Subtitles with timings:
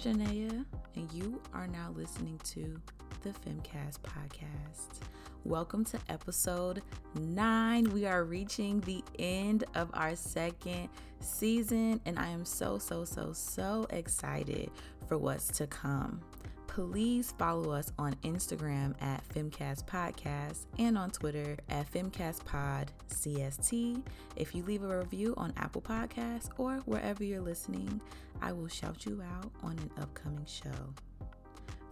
[0.00, 0.64] Janea,
[0.96, 2.80] and you are now listening to
[3.22, 5.02] the Femmecast podcast.
[5.44, 6.80] Welcome to episode
[7.14, 7.84] nine.
[7.92, 10.88] We are reaching the end of our second
[11.20, 14.70] season, and I am so, so, so, so excited
[15.06, 16.22] for what's to come
[16.70, 24.00] please follow us on Instagram at Femmecast Podcast and on Twitter at FemmecastPod CST.
[24.36, 28.00] If you leave a review on Apple Podcasts or wherever you're listening,
[28.42, 30.94] I will shout you out on an upcoming show.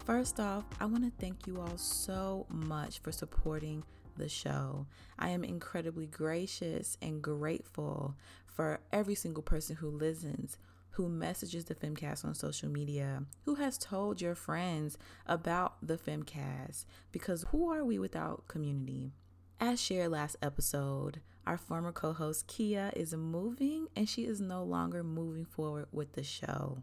[0.04, 3.84] First off, I want to thank you all so much for supporting
[4.16, 4.86] the show.
[5.18, 8.16] I am incredibly gracious and grateful
[8.46, 10.58] for every single person who listens,
[10.90, 16.86] who messages the Femmecast on social media, who has told your friends about the Femmecast,
[17.12, 19.12] because who are we without community?
[19.60, 24.62] As shared last episode, our former co host Kia is moving and she is no
[24.62, 26.82] longer moving forward with the show.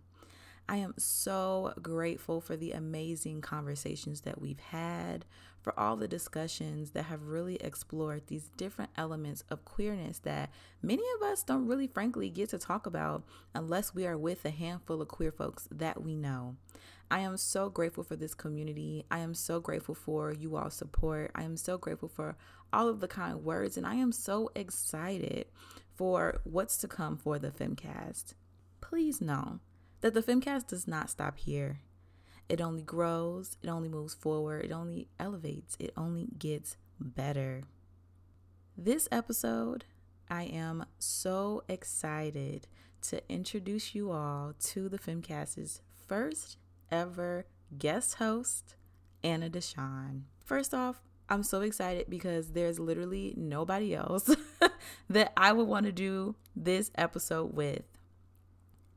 [0.67, 5.23] I am so grateful for the amazing conversations that we've had,
[5.61, 10.49] for all the discussions that have really explored these different elements of queerness that
[10.81, 14.49] many of us don't really, frankly, get to talk about unless we are with a
[14.49, 16.55] handful of queer folks that we know.
[17.09, 19.05] I am so grateful for this community.
[19.11, 21.31] I am so grateful for you all support.
[21.35, 22.35] I am so grateful for
[22.73, 25.45] all of the kind words, and I am so excited
[25.95, 28.33] for what's to come for the Femmecast.
[28.81, 29.59] Please know
[30.01, 31.79] that the Femmecast does not stop here.
[32.49, 37.63] It only grows, it only moves forward, it only elevates, it only gets better.
[38.77, 39.85] This episode,
[40.29, 42.67] I am so excited
[43.03, 46.57] to introduce you all to the Femmecast's first
[46.91, 47.45] ever
[47.77, 48.75] guest host,
[49.23, 50.23] Anna Deshawn.
[50.43, 54.29] First off, I'm so excited because there's literally nobody else
[55.09, 57.83] that I would want to do this episode with.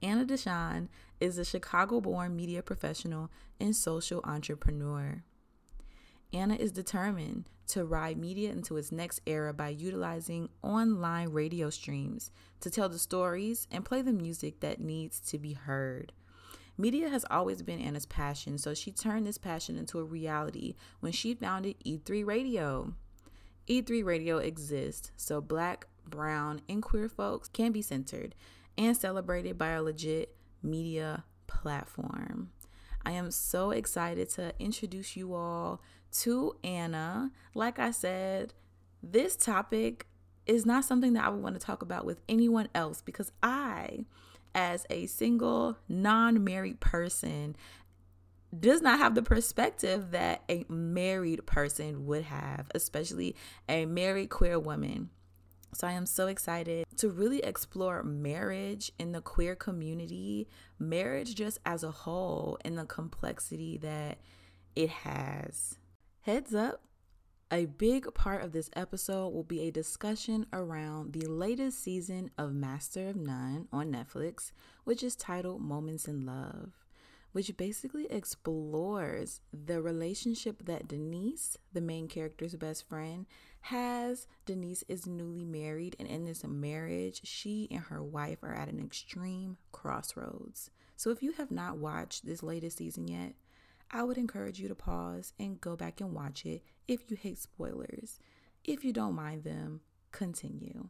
[0.03, 0.89] Anna Deshawn
[1.21, 5.25] is a Chicago born media professional and social entrepreneur.
[6.33, 12.31] Anna is determined to ride media into its next era by utilizing online radio streams
[12.61, 16.13] to tell the stories and play the music that needs to be heard.
[16.81, 21.11] Media has always been Anna's passion, so she turned this passion into a reality when
[21.11, 22.95] she founded E3 Radio.
[23.69, 28.35] E3 Radio exists so black, brown, and queer folks can be centered
[28.79, 32.51] and celebrated by a legit media platform.
[33.05, 35.83] I am so excited to introduce you all
[36.21, 37.33] to Anna.
[37.55, 38.55] Like I said,
[39.03, 40.07] this topic
[40.47, 44.05] is not something that I would want to talk about with anyone else because I,
[44.55, 47.57] as a single, non married person,
[48.59, 53.37] does not have the perspective that a married person would have, especially
[53.69, 55.11] a married queer woman.
[55.75, 60.49] So I am so excited to really explore marriage in the queer community,
[60.79, 64.19] marriage just as a whole, and the complexity that
[64.75, 65.79] it has.
[66.23, 66.83] Heads up,
[67.51, 72.53] a big part of this episode will be a discussion around the latest season of
[72.53, 74.53] Master of None on Netflix,
[74.85, 76.73] which is titled Moments in Love
[77.33, 83.27] which basically explores the relationship that Denise, the main character's best friend,
[83.63, 84.27] has.
[84.47, 88.81] Denise is newly married, and in this marriage, she and her wife are at an
[88.81, 90.71] extreme crossroads.
[90.97, 93.35] So, if you have not watched this latest season yet,
[93.91, 97.39] I would encourage you to pause and go back and watch it if you hate
[97.39, 98.21] spoilers.
[98.65, 99.81] If you don't mind them,
[100.13, 100.89] continue.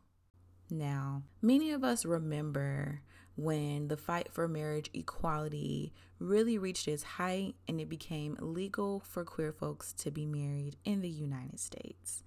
[0.70, 3.02] Now, many of us remember
[3.36, 9.24] when the fight for marriage equality really reached its height and it became legal for
[9.24, 12.24] queer folks to be married in the United States.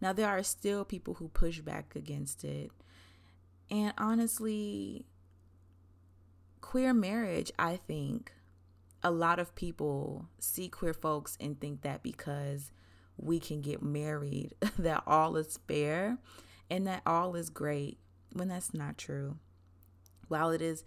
[0.00, 2.70] Now, there are still people who push back against it.
[3.70, 5.06] And honestly,
[6.60, 8.32] queer marriage, I think
[9.04, 12.72] a lot of people see queer folks and think that because
[13.16, 16.18] we can get married, that all is fair
[16.70, 17.98] and that all is great,
[18.32, 19.36] when that's not true
[20.28, 20.84] while it is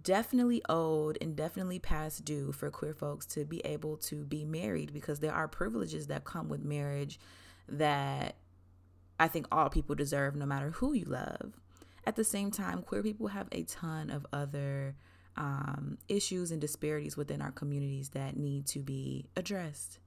[0.00, 4.92] definitely owed and definitely past due for queer folks to be able to be married
[4.92, 7.18] because there are privileges that come with marriage
[7.68, 8.36] that
[9.18, 11.54] I think all people deserve no matter who you love.
[12.06, 14.94] At the same time, queer people have a ton of other
[15.38, 20.00] um, issues and disparities within our communities that need to be addressed.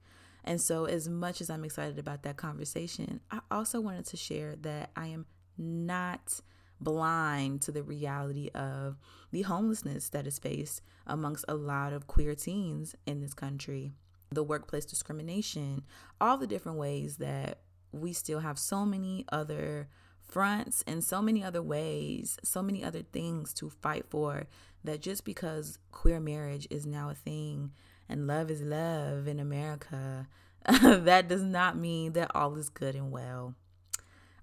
[0.44, 4.56] And so, as much as I'm excited about that conversation, I also wanted to share
[4.56, 5.26] that I am
[5.56, 6.40] not
[6.80, 8.98] blind to the reality of
[9.30, 13.92] the homelessness that is faced amongst a lot of queer teens in this country,
[14.30, 15.82] the workplace discrimination,
[16.20, 17.60] all the different ways that
[17.92, 19.88] we still have so many other
[20.32, 24.46] fronts and so many other ways, so many other things to fight for
[24.84, 27.72] that just because queer marriage is now a thing
[28.08, 30.28] and love is love in America,
[30.82, 33.54] that does not mean that all is good and well.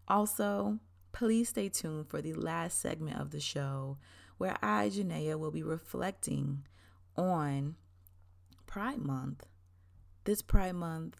[0.07, 0.79] Also,
[1.11, 3.97] please stay tuned for the last segment of the show
[4.37, 6.65] where I, Janaea, will be reflecting
[7.15, 7.75] on
[8.65, 9.45] Pride Month.
[10.23, 11.17] This Pride Month,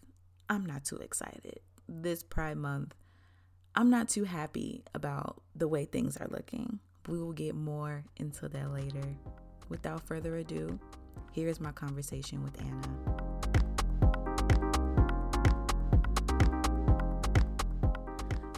[0.49, 1.59] I'm not too excited.
[1.87, 2.95] This Pride Month,
[3.75, 6.79] I'm not too happy about the way things are looking.
[7.09, 9.01] We will get more into that later.
[9.67, 10.79] Without further ado,
[11.31, 12.87] here is my conversation with Anna.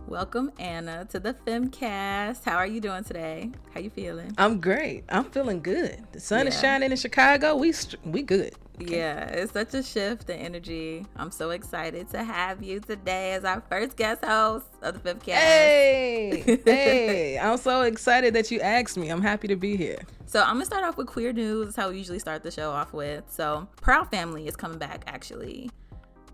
[0.06, 2.44] Welcome Anna to the Femmecast.
[2.44, 3.52] How are you doing today?
[3.74, 4.34] How you feeling?
[4.38, 5.06] I'm great.
[5.08, 6.06] I'm feeling good.
[6.12, 6.50] The sun yeah.
[6.50, 7.56] is shining in Chicago.
[7.56, 8.54] We we good.
[8.90, 11.06] Yeah, it's such a shift in energy.
[11.16, 15.34] I'm so excited to have you today as our first guest host of the Femmecast.
[15.34, 17.40] Hey, hey!
[17.42, 19.10] I'm so excited that you asked me.
[19.10, 20.00] I'm happy to be here.
[20.26, 21.68] So I'm gonna start off with queer news.
[21.68, 23.26] That's how we usually start the show off with.
[23.30, 25.70] So Proud Family is coming back actually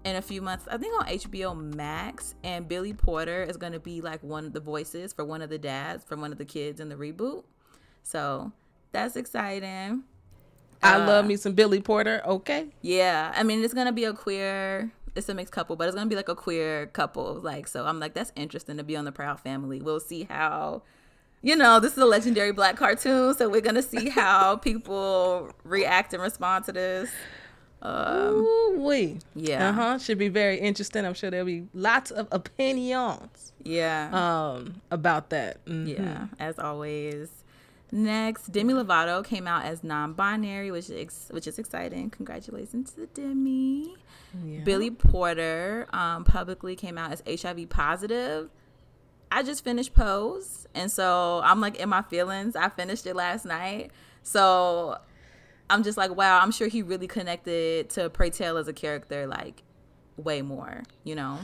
[0.08, 0.68] in a few months.
[0.70, 4.60] I think on HBO Max, and Billy Porter is to be like one of the
[4.60, 7.44] voices for one of the dads from one of the kids in the reboot.
[8.04, 8.52] So
[8.94, 10.04] that's exciting.
[10.84, 12.22] I uh, love me some Billy Porter.
[12.26, 12.68] Okay.
[12.82, 14.92] Yeah, I mean it's gonna be a queer.
[15.16, 17.36] It's a mixed couple, but it's gonna be like a queer couple.
[17.36, 19.82] Like so, I'm like that's interesting to be on the Proud Family.
[19.82, 20.84] We'll see how.
[21.44, 26.14] You know, this is a legendary black cartoon, so we're gonna see how people react
[26.14, 27.12] and respond to this.
[27.82, 29.98] Um, we yeah, uh huh.
[30.00, 31.06] Should be very interesting.
[31.06, 33.54] I'm sure there'll be lots of opinions.
[33.64, 35.64] Yeah, um, about that.
[35.66, 36.04] Mm-hmm.
[36.04, 37.30] Yeah, as always.
[37.92, 42.10] Next, Demi Lovato came out as non-binary, which is which is exciting.
[42.10, 43.96] Congratulations to Demi.
[44.46, 44.60] Yeah.
[44.62, 48.50] Billy Porter um, publicly came out as HIV positive.
[49.32, 52.56] I just finished Pose, and so I'm like in my feelings.
[52.56, 53.92] I finished it last night,
[54.22, 54.98] so
[55.70, 59.28] I'm just like, wow, I'm sure he really connected to Pray Tell as a character
[59.28, 59.64] like
[60.16, 61.40] way more, you know?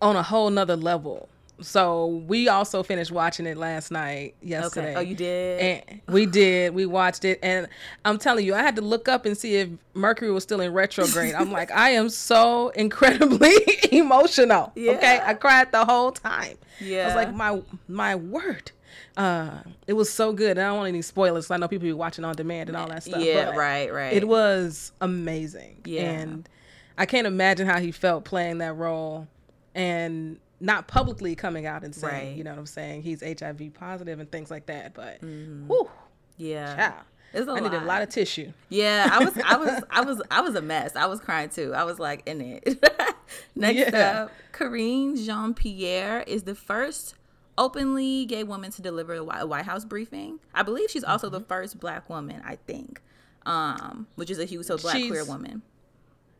[0.00, 1.28] On a whole nother level.
[1.62, 4.90] So we also finished watching it last night, yesterday.
[4.92, 4.96] Okay.
[4.96, 5.60] Oh, you did?
[5.60, 6.74] And we did.
[6.74, 7.68] We watched it, and
[8.04, 10.72] I'm telling you, I had to look up and see if Mercury was still in
[10.72, 11.34] retrograde.
[11.34, 13.54] I'm like, I am so incredibly
[13.92, 14.72] emotional.
[14.74, 14.92] Yeah.
[14.92, 16.56] Okay, I cried the whole time.
[16.80, 18.72] Yeah, I was like, my my word.
[19.16, 20.58] Uh, it was so good.
[20.58, 21.50] I don't want any spoilers.
[21.50, 23.22] I know people be watching on demand and all that stuff.
[23.22, 24.12] Yeah, right, right.
[24.12, 25.82] It was amazing.
[25.84, 26.48] Yeah, and
[26.96, 29.28] I can't imagine how he felt playing that role,
[29.74, 32.36] and not publicly coming out and saying, right.
[32.36, 34.94] you know what I'm saying, he's HIV positive and things like that.
[34.94, 35.66] But, mm-hmm.
[35.66, 35.90] whew,
[36.36, 37.04] yeah, child.
[37.32, 37.62] It's a I lot.
[37.62, 38.52] needed a lot of tissue.
[38.68, 40.96] Yeah, I was, I was, I was, I was a mess.
[40.96, 41.72] I was crying too.
[41.74, 42.84] I was like in it.
[43.54, 44.24] Next yeah.
[44.24, 47.14] up, Karine Jean Pierre is the first
[47.56, 50.40] openly gay woman to deliver a White House briefing.
[50.54, 51.34] I believe she's also mm-hmm.
[51.34, 52.42] the first black woman.
[52.44, 53.00] I think,
[53.46, 55.62] um, which is a huge so black she's, queer woman.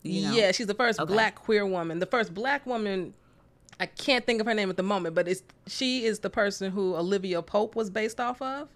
[0.02, 0.32] You know?
[0.32, 1.12] Yeah, she's the first okay.
[1.12, 1.99] black queer woman.
[1.99, 3.14] The first black woman
[3.81, 6.71] I can't think of her name at the moment, but it's she is the person
[6.71, 8.69] who Olivia Pope was based off of.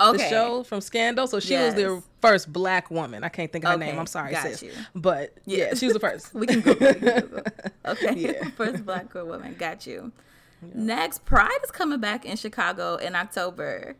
[0.00, 0.18] Okay.
[0.18, 1.26] The show from Scandal.
[1.26, 1.74] So she yes.
[1.74, 3.24] was the first black woman.
[3.24, 3.86] I can't think of her okay.
[3.86, 3.98] name.
[3.98, 4.62] I'm sorry, Got sis.
[4.62, 4.72] You.
[4.94, 6.34] But yeah, yeah she was the first.
[6.34, 7.42] we can Google.
[7.86, 8.14] Okay.
[8.16, 8.48] Yeah.
[8.56, 9.54] first black woman.
[9.58, 10.12] Got you.
[10.60, 10.68] Yeah.
[10.74, 13.96] Next, Pride is coming back in Chicago in October.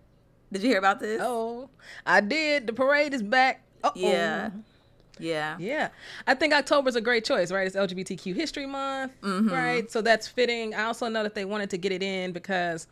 [0.52, 1.20] Did you hear about this?
[1.22, 1.70] Oh,
[2.04, 2.66] I did.
[2.66, 3.62] The parade is back.
[3.82, 3.92] Uh-oh.
[3.94, 4.50] Yeah.
[5.20, 5.56] Yeah.
[5.58, 5.88] Yeah.
[6.26, 7.66] I think October is a great choice, right?
[7.66, 9.48] It's LGBTQ History Month, mm-hmm.
[9.48, 9.90] right?
[9.90, 10.74] So that's fitting.
[10.74, 12.86] I also know that they wanted to get it in because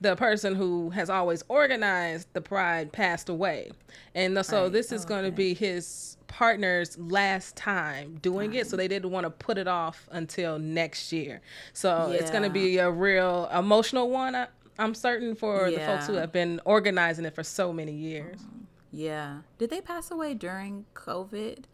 [0.00, 3.70] the person who has always organized the pride passed away.
[4.14, 4.72] And so right.
[4.72, 8.66] this is oh, going to be his partner's last time doing it.
[8.66, 11.40] So they didn't want to put it off until next year.
[11.72, 12.18] So yeah.
[12.18, 14.34] it's going to be a real emotional one.
[14.34, 15.78] I, am certain for yeah.
[15.78, 18.40] the folks who have been organizing it for so many years.
[18.40, 18.55] Mm-hmm.
[18.96, 19.40] Yeah.
[19.58, 21.64] Did they pass away during COVID?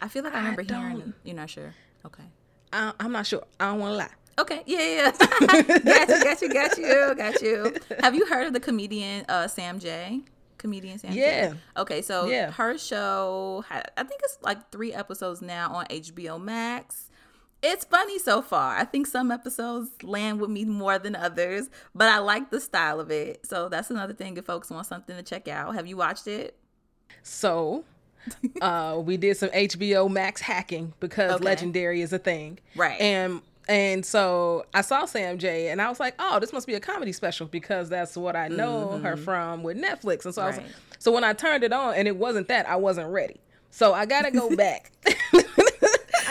[0.00, 1.12] I feel like I remember I hearing.
[1.24, 1.74] You're not sure.
[2.06, 2.22] Okay.
[2.72, 3.42] I, am not sure.
[3.58, 4.10] I don't want to lie.
[4.38, 4.62] Okay.
[4.64, 5.12] Yeah, yeah.
[6.22, 6.52] got you.
[6.52, 6.78] Got you.
[6.78, 7.14] Got you.
[7.16, 7.74] Got you.
[8.00, 10.20] Have you heard of the comedian uh, Sam Jay?
[10.58, 11.12] Comedian Sam.
[11.12, 11.18] J.
[11.18, 11.48] Yeah.
[11.50, 11.58] Jay?
[11.76, 12.02] Okay.
[12.02, 12.52] So yeah.
[12.52, 17.10] her show, I think it's like three episodes now on HBO Max
[17.64, 18.76] it's funny so far.
[18.76, 23.00] I think some episodes land with me more than others, but I like the style
[23.00, 23.46] of it.
[23.46, 25.74] So that's another thing if folks want something to check out.
[25.74, 26.56] Have you watched it?
[27.22, 27.84] So,
[28.60, 31.44] uh, we did some HBO Max hacking because okay.
[31.44, 32.58] Legendary is a thing.
[32.76, 33.00] Right.
[33.00, 36.74] And and so I saw Sam Jay and I was like, oh, this must be
[36.74, 39.04] a comedy special because that's what I know mm-hmm.
[39.04, 40.26] her from with Netflix.
[40.26, 40.48] And so right.
[40.48, 40.66] I was like,
[40.98, 43.40] so when I turned it on and it wasn't that, I wasn't ready.
[43.70, 44.92] So I gotta go back.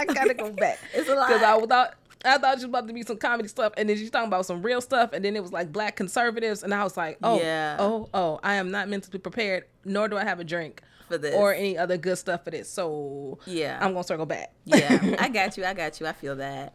[0.09, 0.79] I gotta go back.
[0.93, 1.27] It's a lot.
[1.29, 1.95] Because I thought
[2.25, 4.45] I thought she was about to be some comedy stuff, and then she's talking about
[4.45, 7.37] some real stuff, and then it was like black conservatives, and I was like, oh,
[7.39, 7.75] Yeah.
[7.79, 11.35] oh, oh, I am not mentally prepared, nor do I have a drink For this.
[11.35, 12.69] or any other good stuff for this.
[12.69, 13.77] So Yeah.
[13.81, 14.53] I'm gonna circle back.
[14.65, 15.65] yeah, I got you.
[15.65, 16.07] I got you.
[16.07, 16.73] I feel that.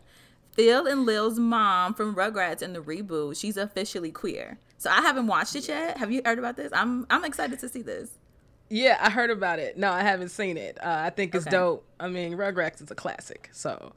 [0.53, 4.59] Phil and Lil's mom from Rugrats in the reboot, she's officially queer.
[4.77, 5.97] So I haven't watched it yet.
[5.99, 6.71] Have you heard about this?
[6.75, 8.11] I'm I'm excited to see this.
[8.71, 9.79] Yeah, I heard about it.
[9.79, 10.79] No, I haven't seen it.
[10.83, 11.57] Uh, I think it's Okay.
[11.57, 11.85] dope.
[11.99, 13.93] I mean, Rugrats is a classic, so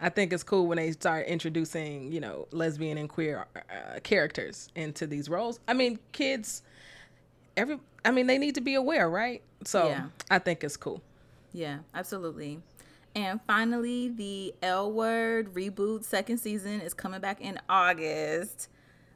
[0.00, 4.68] I think it's cool when they start introducing, you know, lesbian and queer uh, characters
[4.74, 5.60] into these roles.
[5.68, 6.62] I mean, kids,
[7.56, 9.42] every, I mean, they need to be aware, right?
[9.64, 10.06] So Yeah.
[10.30, 11.02] I think it's cool.
[11.52, 12.60] Yeah, absolutely.
[13.14, 18.68] And finally, the L Word reboot second season is coming back in August.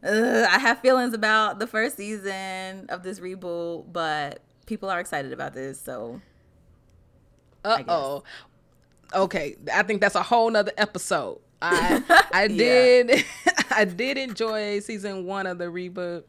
[0.03, 5.33] Ugh, I have feelings about the first season of this reboot, but people are excited
[5.33, 5.81] about this.
[5.81, 6.21] So
[7.65, 8.23] uh oh,
[9.13, 11.41] Okay, I think that's a whole nother episode.
[11.61, 12.01] I
[12.33, 12.57] I Yeah.
[12.57, 13.25] did
[13.73, 16.23] I did enjoy season one of the reboot.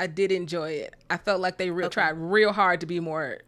[0.00, 0.94] I did enjoy it.
[1.10, 1.94] I felt like they real Okay.
[1.94, 3.38] tried real hard to be more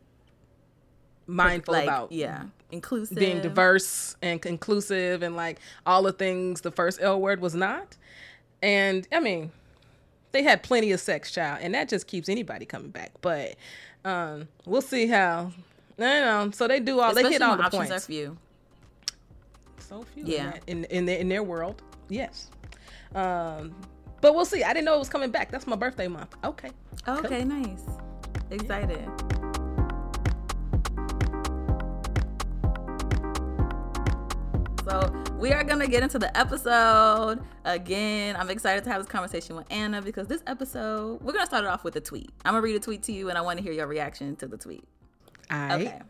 [1.27, 6.71] mindful like, about yeah, inclusive, being diverse and inclusive and like all the things the
[6.71, 7.97] first L word was not.
[8.63, 9.51] And I mean,
[10.35, 13.13] they had plenty of sex, child, and that just keeps anybody coming back.
[13.23, 13.55] But
[14.05, 15.53] um, we'll see how.
[15.97, 16.51] Don't know.
[16.51, 17.15] So they do all.
[17.15, 18.05] they hit all the options points.
[18.05, 18.37] are few.
[19.79, 20.25] So few.
[20.27, 20.55] Yeah.
[20.67, 22.51] In in in their, in their world, yes.
[23.15, 23.75] Um,
[24.21, 24.65] but we'll see.
[24.65, 25.53] I didn't know it was coming back.
[25.53, 26.35] That's my birthday month.
[26.43, 26.71] Okay.
[27.07, 27.85] Okay, nice.
[28.51, 29.09] Excited.
[34.85, 38.37] So we are gonna get into the episode again.
[38.37, 41.69] I'm excited to have this conversation with Anna because this episode we're gonna start it
[41.69, 42.31] off with a tweet.
[42.45, 44.47] I'm gonna read a tweet to you, and I want to hear your reaction to
[44.47, 44.85] the tweet.
[45.51, 45.87] All right.
[45.87, 46.03] Okay.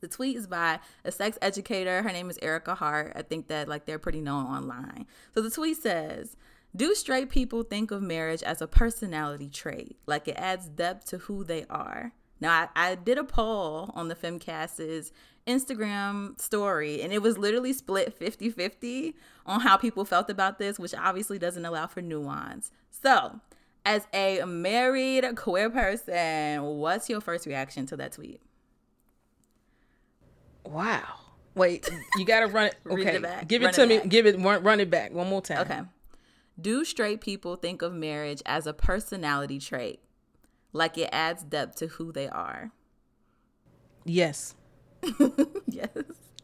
[0.00, 2.02] The tweet is by a sex educator.
[2.02, 3.12] Her name is Ericka Hart.
[3.14, 5.06] I think that like they're pretty known online.
[5.32, 6.36] So the tweet says,
[6.74, 11.18] "Do straight people think of marriage as a personality trait, like it adds depth to
[11.18, 15.12] who they are?" Now I, I did a poll on the Femmecast's
[15.46, 19.14] Instagram story, and it was literally split 50-50
[19.46, 22.70] on how people felt about this, which obviously doesn't allow for nuance.
[22.90, 23.40] So,
[23.84, 28.40] as a married queer person, what's your first reaction to that tweet?
[30.64, 31.02] Wow.
[31.54, 32.76] Wait, you gotta run it.
[32.88, 33.48] Okay, it back.
[33.48, 33.98] give Run it to it me.
[33.98, 34.08] back.
[34.08, 34.62] Give it one.
[34.62, 35.58] Run it back one more time.
[35.60, 35.80] Okay.
[36.60, 40.00] Do straight people think of marriage as a personality trait?
[40.72, 42.70] Like it adds depth to who they are?
[44.04, 44.54] Yes,
[45.66, 45.88] Yes.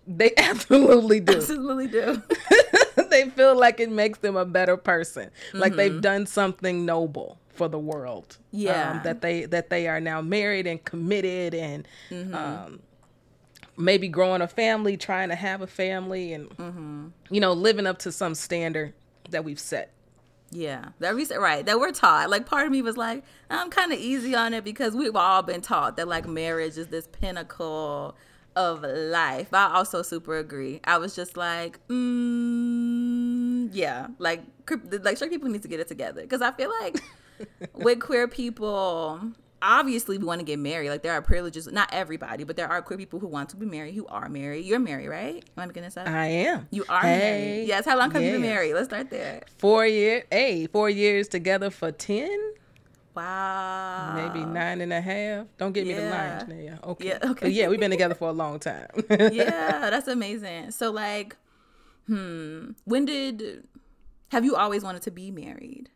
[0.06, 1.36] they absolutely do.
[1.36, 2.22] Absolutely do.
[3.10, 5.30] they feel like it makes them a better person.
[5.52, 5.76] Like Mm-hmm.
[5.76, 8.36] they've done something noble for the world.
[8.40, 9.00] Um, Yeah.
[9.04, 12.34] that they that they are now married and committed and Mm-hmm.
[12.34, 12.80] um,
[13.76, 17.06] maybe growing a family, trying to have a family, and Mm-hmm.
[17.30, 18.92] you know living up to some standard
[19.30, 19.92] that we've set.
[20.50, 20.90] Yeah.
[21.00, 21.64] That reason right.
[21.66, 22.30] That we're taught.
[22.30, 25.42] Like part of me was like, I'm kind of easy on it because we've all
[25.42, 28.16] been taught that like marriage is this pinnacle
[28.54, 29.48] of life.
[29.50, 30.80] But I also super agree.
[30.84, 34.42] I was just like, mm, yeah, like
[35.02, 37.02] like straight people need to get it together because I feel like
[37.74, 39.20] with queer people,
[39.66, 40.90] obviously we want to get married.
[40.90, 41.66] Like there are privileges.
[41.66, 44.64] Not everybody, but there are queer people who want to be married, who are married.
[44.64, 45.44] You're married, right?
[45.56, 46.08] Am I making this up?
[46.08, 46.68] I am.
[46.70, 47.68] you are Hey, married.
[47.68, 47.84] Yes.
[47.84, 48.74] How long have you been married?
[48.74, 49.42] Let's start there.
[49.58, 50.24] Four year.
[50.30, 52.54] Hey, four years together for ten.
[53.16, 54.12] Wow.
[54.14, 55.46] maybe nine and a half.
[55.56, 56.38] Don't get me the yeah.
[56.38, 56.90] lines now.
[56.90, 57.08] Okay.
[57.08, 57.46] Yeah, okay.
[57.46, 58.88] But yeah, we've been together for a long time.
[59.10, 60.70] yeah, that's amazing.
[60.70, 61.34] So like,
[62.06, 63.66] hmm, when did
[64.28, 65.88] have you always wanted to be married?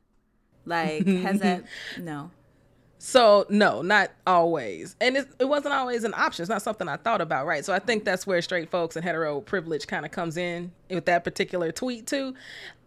[0.65, 1.65] Like, has that
[1.99, 2.31] no?
[3.03, 6.43] So no, not always, and it, it wasn't always an option.
[6.43, 7.65] It's not something I thought about, right?
[7.65, 11.07] So I think that's where straight folks and hetero privilege kind of comes in with
[11.07, 12.35] that particular tweet too.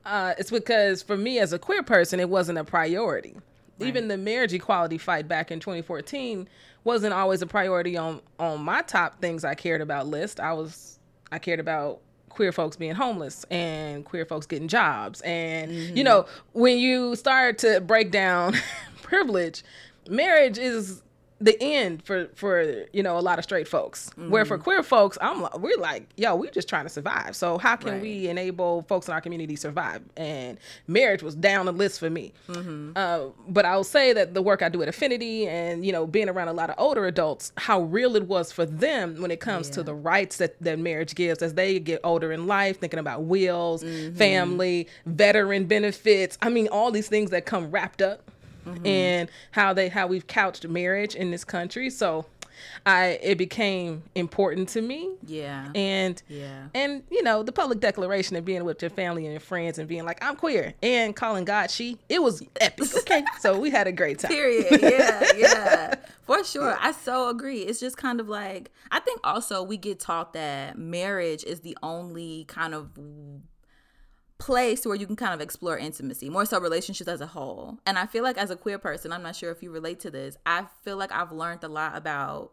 [0.05, 3.35] Uh, it's because for me as a queer person, it wasn't a priority.
[3.79, 6.47] Even the marriage equality fight back in 2014
[6.83, 10.39] wasn't always a priority on on my top things I cared about list.
[10.39, 10.99] I was
[11.31, 16.25] I cared about queer folks being homeless and queer folks getting jobs and you know
[16.53, 18.55] when you start to break down
[19.03, 19.63] privilege
[20.09, 21.01] marriage is
[21.43, 24.09] the end for for you know a lot of straight folks.
[24.11, 24.29] Mm-hmm.
[24.29, 27.35] Where for queer folks i'm like we're like yo we're just trying to survive.
[27.35, 28.01] So how can Right.
[28.01, 30.01] we enable folks in our community to survive?
[30.15, 30.57] And
[30.87, 32.31] marriage was down the list for me.
[32.47, 32.91] Mm-hmm.
[32.95, 36.29] Uh, but i'll say that the work i do at affinity and you know being
[36.29, 39.69] around a lot of older adults how real it was for them when it comes
[39.71, 43.23] to the rights that, that marriage gives as they get older in life thinking about
[43.23, 44.15] wills mm-hmm.
[44.15, 46.37] family veteran benefits.
[46.41, 48.31] I mean all these things that come wrapped up
[48.65, 48.85] Mm-hmm.
[48.85, 52.25] and how they how we've couched marriage in this country so
[52.85, 55.11] I it became important to me.
[55.25, 55.69] Yeah.
[55.75, 56.67] And yeah.
[56.73, 59.87] And you know, the public declaration of being with your family and your friends and
[59.87, 62.89] being like, I'm queer and calling God she, it was epic.
[63.03, 63.23] Okay.
[63.39, 64.31] so we had a great time.
[64.31, 64.81] Period.
[64.81, 65.95] Yeah, yeah.
[66.25, 66.77] For sure.
[66.79, 67.59] I so agree.
[67.59, 71.77] It's just kind of like I think also we get taught that marriage is the
[71.83, 72.91] only kind of
[74.43, 77.77] place where you can kind of explore intimacy, more so relationships as a whole.
[77.85, 80.11] And I feel like as a queer person, I'm not sure if you relate to
[80.11, 82.51] this, I feel like I've learned a lot about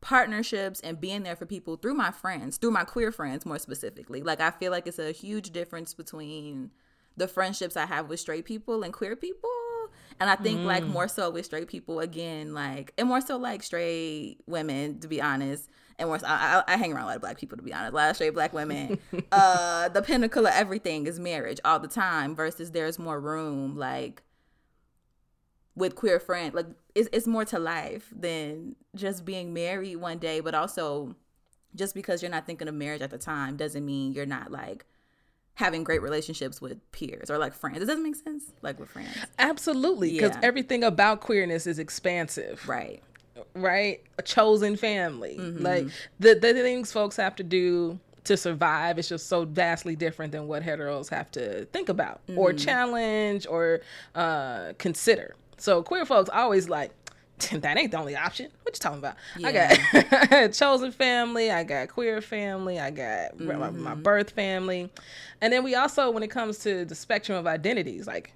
[0.00, 4.22] partnerships and being there for people through my friends, through my queer friends more specifically.
[4.22, 6.70] Like I feel like it's a huge difference between
[7.16, 9.50] the friendships I have with straight people and queer people.
[10.20, 10.66] And I think mm.
[10.66, 15.08] like more so with straight people again, like and more so like straight women, to
[15.08, 17.72] be honest and worse, I, I, hang around a lot of black people to be
[17.72, 18.98] honest, a lot of straight black women.
[19.32, 22.34] uh, the pinnacle of everything is marriage all the time.
[22.36, 24.22] Versus there's more room like
[25.74, 30.40] with queer friends, like it's it's more to life than just being married one day.
[30.40, 31.16] But also,
[31.74, 34.84] just because you're not thinking of marriage at the time doesn't mean you're not like
[35.54, 37.78] having great relationships with peers or like friends.
[37.78, 38.52] It Does that make sense?
[38.62, 39.16] Like with friends.
[39.40, 40.12] Absolutely.
[40.12, 40.40] Because yeah.
[40.44, 42.68] everything about queerness is expansive.
[42.68, 43.02] Right
[43.54, 44.00] right?
[44.18, 45.36] A chosen family.
[45.38, 45.64] Mm-hmm.
[45.64, 45.86] Like
[46.20, 50.46] the the things folks have to do to survive is just so vastly different than
[50.46, 52.38] what heteros have to think about mm-hmm.
[52.38, 53.80] or challenge or
[54.14, 55.34] uh, consider.
[55.56, 56.92] So queer folks always like
[57.52, 58.50] that ain't the only option.
[58.62, 59.16] What you talking about?
[59.36, 59.74] Yeah.
[60.10, 63.58] I got chosen family, I got queer family, I got mm-hmm.
[63.58, 64.90] my, my birth family,
[65.40, 68.32] and then we also, when it comes to the spectrum of identities, like,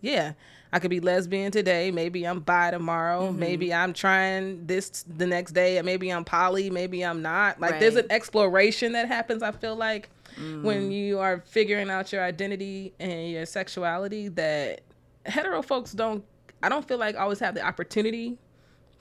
[0.00, 0.32] yeah,
[0.74, 1.92] I could be lesbian today.
[1.92, 3.28] Maybe I'm bi tomorrow.
[3.28, 3.38] Mm-hmm.
[3.38, 5.80] Maybe I'm trying this the next day.
[5.82, 6.68] Maybe I'm poly.
[6.68, 7.60] Maybe I'm not.
[7.60, 7.80] Like right.
[7.80, 9.44] there's an exploration that happens.
[9.44, 10.62] I feel like mm.
[10.64, 14.80] when you are figuring out your identity and your sexuality that
[15.24, 16.24] hetero folks don't.
[16.60, 18.36] I don't feel like always have the opportunity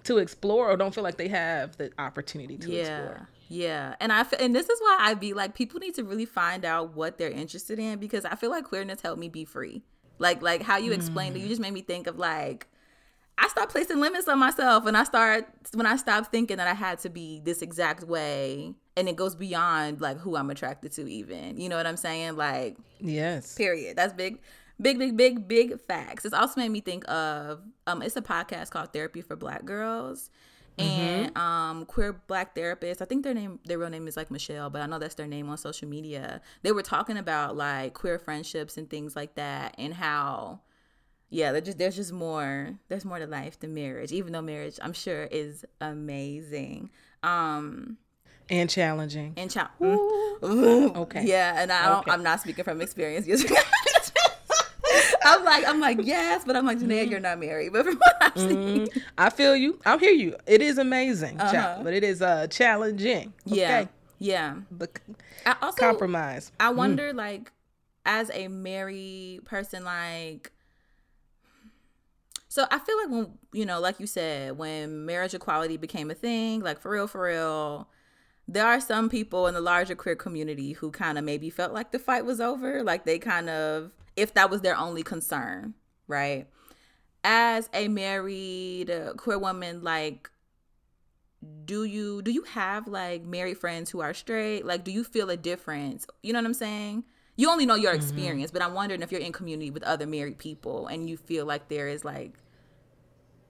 [0.03, 2.81] to explore or don't feel like they have the opportunity to yeah.
[2.81, 3.29] explore.
[3.49, 6.65] Yeah, and I and this is why I be like people need to really find
[6.65, 9.81] out what they're interested in because I feel like queerness helped me be free.
[10.23, 11.39] Like like how you explained mm.
[11.39, 12.67] it, you just made me think of like
[13.37, 16.73] I stopped placing limits on myself and I start when I stopped thinking that I
[16.73, 21.11] had to be this exact way and it goes beyond like who I'm attracted to
[21.11, 21.59] even.
[21.59, 22.37] You know what I'm saying?
[22.37, 23.53] Like Yes.
[23.55, 23.97] Period.
[23.97, 24.39] That's big
[24.79, 26.23] big big big big facts.
[26.23, 30.29] It's also made me think of um it's a podcast called Therapy for Black Girls
[30.77, 31.37] and mm-hmm.
[31.37, 33.01] um queer black therapist.
[33.01, 35.27] i think their name their real name is like michelle but i know that's their
[35.27, 39.75] name on social media they were talking about like queer friendships and things like that
[39.77, 40.59] and how
[41.29, 44.79] yeah there's just there's just more there's more to life than marriage even though marriage
[44.81, 46.89] i'm sure is amazing
[47.21, 47.97] um
[48.49, 50.95] and challenging and cha- mm.
[50.95, 52.11] okay yeah and i okay.
[52.11, 53.27] i'm not speaking from experience
[55.23, 57.73] I'm like, I'm like, yes, but I'm like, Janae, you're not married.
[57.73, 58.99] But from what I've seen, mm-hmm.
[59.17, 59.79] I feel you.
[59.85, 60.35] I hear you.
[60.45, 61.81] It is amazing, uh-huh.
[61.83, 63.33] but it is uh challenging.
[63.47, 63.55] Okay?
[63.57, 63.85] Yeah,
[64.19, 64.55] yeah.
[64.71, 64.89] The
[65.45, 66.51] I also, compromise.
[66.59, 66.75] I mm.
[66.75, 67.17] wonder, mm.
[67.17, 67.51] like,
[68.05, 70.51] as a married person, like.
[72.47, 76.13] So I feel like when you know, like you said, when marriage equality became a
[76.13, 77.87] thing, like for real, for real,
[78.47, 81.91] there are some people in the larger queer community who kind of maybe felt like
[81.91, 85.73] the fight was over, like they kind of if that was their only concern,
[86.07, 86.47] right?
[87.23, 90.29] As a married uh, queer woman, like
[91.65, 94.65] do you do you have like married friends who are straight?
[94.65, 96.05] Like do you feel a difference?
[96.21, 97.03] You know what I'm saying?
[97.35, 98.01] You only know your mm-hmm.
[98.01, 98.59] experience, mm-hmm.
[98.59, 101.67] but I'm wondering if you're in community with other married people and you feel like
[101.67, 102.33] there is like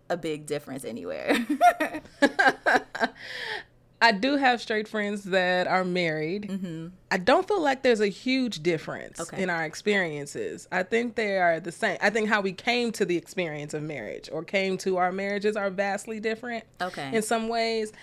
[0.09, 1.45] a big difference anywhere.
[4.03, 6.49] I do have straight friends that are married.
[6.49, 6.87] Mm-hmm.
[7.09, 9.41] I don't feel like there's a huge difference okay.
[9.41, 10.67] in our experiences.
[10.73, 11.97] I think they are the same.
[12.01, 15.55] I think how we came to the experience of marriage or came to our marriages
[15.55, 16.65] are vastly different.
[16.81, 17.15] Okay.
[17.15, 17.93] In some ways,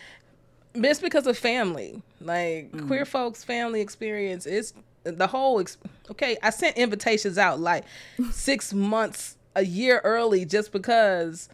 [0.81, 2.87] just because of family, like mm.
[2.87, 4.73] queer folks' family experience is
[5.05, 5.61] the whole.
[5.61, 5.77] Ex-
[6.11, 7.85] okay, I sent invitations out like
[8.31, 11.51] six months, a year early, just because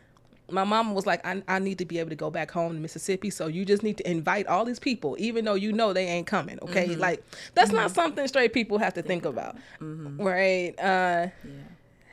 [0.51, 2.81] my mom was like, I, I need to be able to go back home to
[2.81, 3.31] Mississippi.
[3.31, 6.27] So you just need to invite all these people, even though you know they ain't
[6.27, 6.59] coming.
[6.63, 6.89] Okay.
[6.89, 7.01] Mm-hmm.
[7.01, 7.79] Like, that's mm-hmm.
[7.79, 9.57] not something straight people have to think, think about.
[9.81, 10.23] Mm-hmm.
[10.23, 10.75] Right.
[10.79, 11.31] Uh, yeah.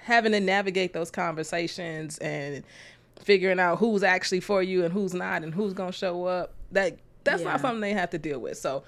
[0.03, 2.63] Having to navigate those conversations and
[3.19, 6.53] figuring out who's actually for you and who's not and who's going to show up.
[6.71, 7.51] That That's yeah.
[7.51, 8.57] not something they have to deal with.
[8.57, 8.83] So,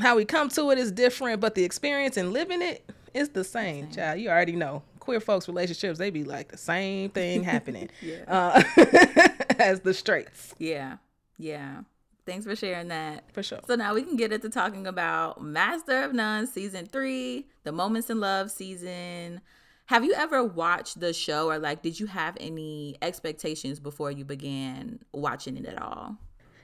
[0.00, 3.44] how we come to it is different, but the experience and living it is the
[3.44, 3.92] same, same.
[3.92, 4.20] child.
[4.20, 7.90] You already know queer folks relationships they be like the same thing happening
[8.26, 8.62] uh,
[9.58, 10.54] as the straights.
[10.58, 10.96] Yeah.
[11.38, 11.82] Yeah.
[12.26, 13.24] Thanks for sharing that.
[13.32, 13.60] For sure.
[13.66, 18.08] So now we can get into talking about master of none season three the moments
[18.08, 19.42] in love season.
[19.86, 24.24] Have you ever watched the show or like did you have any expectations before you
[24.24, 26.16] began watching it at all?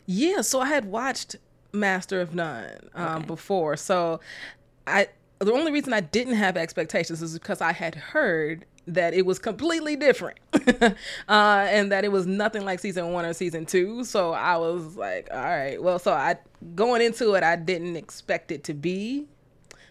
[0.06, 1.36] Yeah, so I had watched
[1.72, 3.26] Master of None um, okay.
[3.26, 4.20] before, so
[4.86, 5.08] I
[5.40, 9.38] the only reason I didn't have expectations is because I had heard that it was
[9.38, 10.92] completely different uh,
[11.28, 14.04] and that it was nothing like season one or season two.
[14.04, 16.36] So I was like, all right, well, so I
[16.74, 19.26] going into it, I didn't expect it to be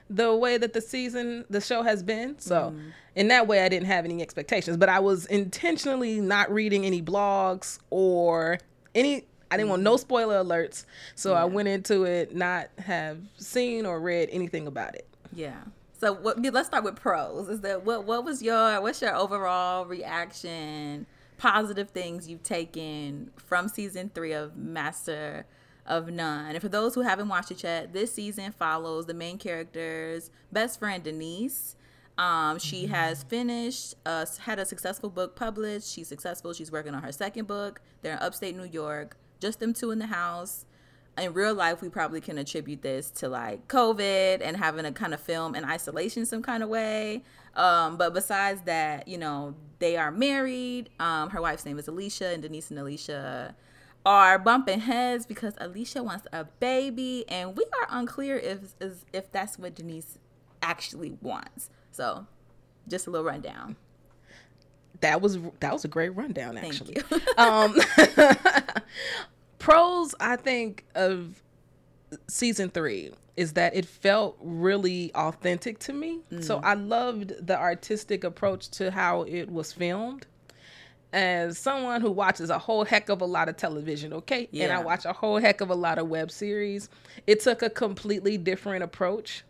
[0.10, 2.38] the way that the season, the show has been.
[2.40, 2.92] So mm.
[3.16, 7.02] in that way, I didn't have any expectations, but I was intentionally not reading any
[7.02, 8.60] blogs or
[8.94, 9.26] any.
[9.52, 10.00] I didn't want no mm.
[10.00, 10.86] spoiler alerts,
[11.16, 11.42] so yeah.
[11.42, 15.09] I went into it not have seen or read anything about it.
[15.40, 15.64] Yeah.
[15.98, 17.48] So what, let's start with pros.
[17.48, 21.06] Is that what what was your what's your overall reaction?
[21.38, 25.46] Positive things you've taken from season three of Master
[25.86, 26.56] of None.
[26.56, 30.78] And for those who haven't watched it yet, this season follows the main character's best
[30.78, 31.78] friend Denise.
[32.18, 32.94] Um, she mm-hmm.
[32.94, 35.90] has finished, uh, had a successful book published.
[35.90, 36.52] She's successful.
[36.52, 37.80] She's working on her second book.
[38.02, 39.16] They're in upstate New York.
[39.40, 40.66] Just them two in the house
[41.18, 45.14] in real life, we probably can attribute this to like COVID and having to kind
[45.14, 47.24] of film in isolation some kind of way.
[47.56, 50.90] Um, but besides that, you know, they are married.
[51.00, 53.56] Um, her wife's name is Alicia, and Denise and Alicia
[54.06, 58.76] are bumping heads because Alicia wants a baby, and we are unclear if
[59.12, 60.18] if that's what Denise
[60.62, 61.70] actually wants.
[61.92, 62.28] So,
[62.88, 63.76] just a little rundown.
[65.02, 66.98] That was that was a great rundown, actually.
[67.38, 67.76] um,
[69.60, 71.42] pros I think of
[72.28, 76.20] season three is that it felt really authentic to me.
[76.32, 76.44] Mm.
[76.44, 80.26] So I loved the artistic approach to how it was filmed.
[81.12, 84.66] As someone who watches a whole heck of a lot of television, okay, yeah.
[84.66, 86.90] and I watch a whole heck of a lot of web series,
[87.26, 89.44] it took a completely different approach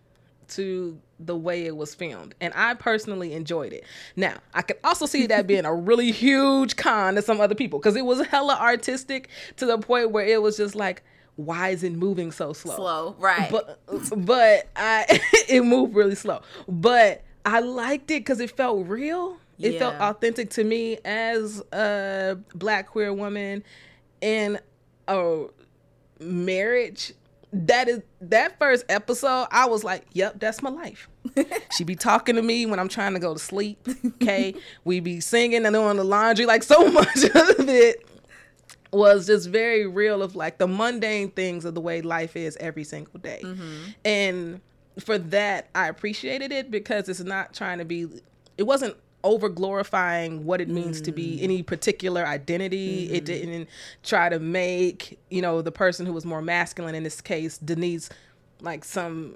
[0.49, 2.33] to the way it was filmed.
[2.39, 3.83] And I personally enjoyed it.
[4.15, 7.79] Now, I could also see that being a really huge con to some other people
[7.79, 11.03] because it was hella artistic to the point where it was just like,
[11.35, 12.75] why is it moving so slow?
[12.75, 13.49] Slow, right.
[13.49, 13.79] But
[14.25, 15.05] but I
[15.47, 16.41] it moved really slow.
[16.67, 19.38] But I liked it because it felt real.
[19.57, 19.79] It yeah.
[19.79, 23.63] felt authentic to me as a black queer woman
[24.21, 24.59] in
[25.07, 25.45] a
[26.19, 27.13] marriage
[27.51, 31.09] that is that first episode i was like yep that's my life.
[31.75, 34.53] She be talking to me when i'm trying to go to sleep okay?
[34.83, 38.05] We be singing and doing the laundry like so much of it
[38.91, 42.83] was just very real of like the mundane things of the way life is every
[42.83, 43.41] single day.
[43.43, 43.83] Mm-hmm.
[44.05, 44.62] and
[44.99, 48.07] for that i appreciated it because it's not trying to be
[48.57, 51.05] it wasn't over glorifying what it means mm.
[51.05, 51.43] to be mm.
[51.43, 53.05] any particular identity.
[53.05, 53.15] Mm-hmm.
[53.15, 53.69] It didn't
[54.03, 58.10] try to make, you know, the person who was more masculine in this case, Denise,
[58.62, 59.36] like some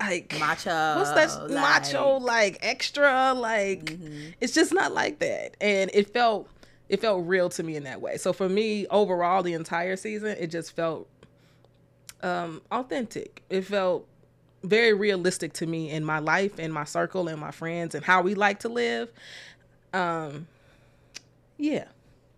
[0.00, 4.30] like macho what's that like, macho like extra like mm-hmm.
[4.40, 6.48] it's just not like that and it felt
[6.88, 10.34] it felt real to me in that way so for me overall the entire season
[10.40, 11.06] it just felt
[12.22, 14.08] um authentic it felt
[14.68, 18.22] very realistic to me in my life and my circle and my friends and how
[18.22, 19.10] we like to live.
[19.92, 20.46] Um,
[21.56, 21.84] yeah.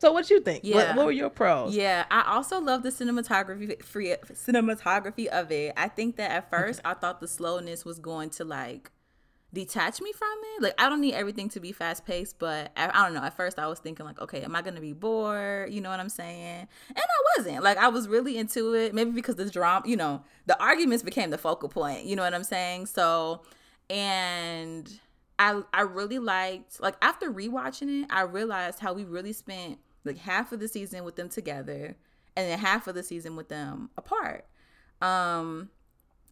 [0.01, 0.62] So what you think?
[0.62, 0.77] Yeah.
[0.77, 1.75] What, what, were your pros?
[1.75, 5.75] Yeah, I also love the cinematography free cinematography of it.
[5.77, 6.91] I think that at first okay.
[6.91, 8.93] I thought the slowness was going to like
[9.53, 10.63] detach me from it.
[10.63, 13.23] Like I don't need everything to be fast paced, but I, I, don't know.
[13.23, 15.73] At first I was thinking like, okay, am I gonna be bored?
[15.73, 16.69] You know what I'm saying?
[16.89, 17.63] And I wasn't.
[17.63, 18.95] Like I was really into it.
[18.95, 22.05] Maybe because the drama, you know, the arguments became the focal point.
[22.05, 22.87] You know what I'm saying?
[22.87, 23.43] So,
[23.89, 25.01] and
[25.39, 30.19] I I really liked like after rewatching it, I realized how we really spent like
[30.19, 31.97] half of the season with them together,
[32.37, 34.47] and then half of the season with them apart.
[35.01, 35.71] Um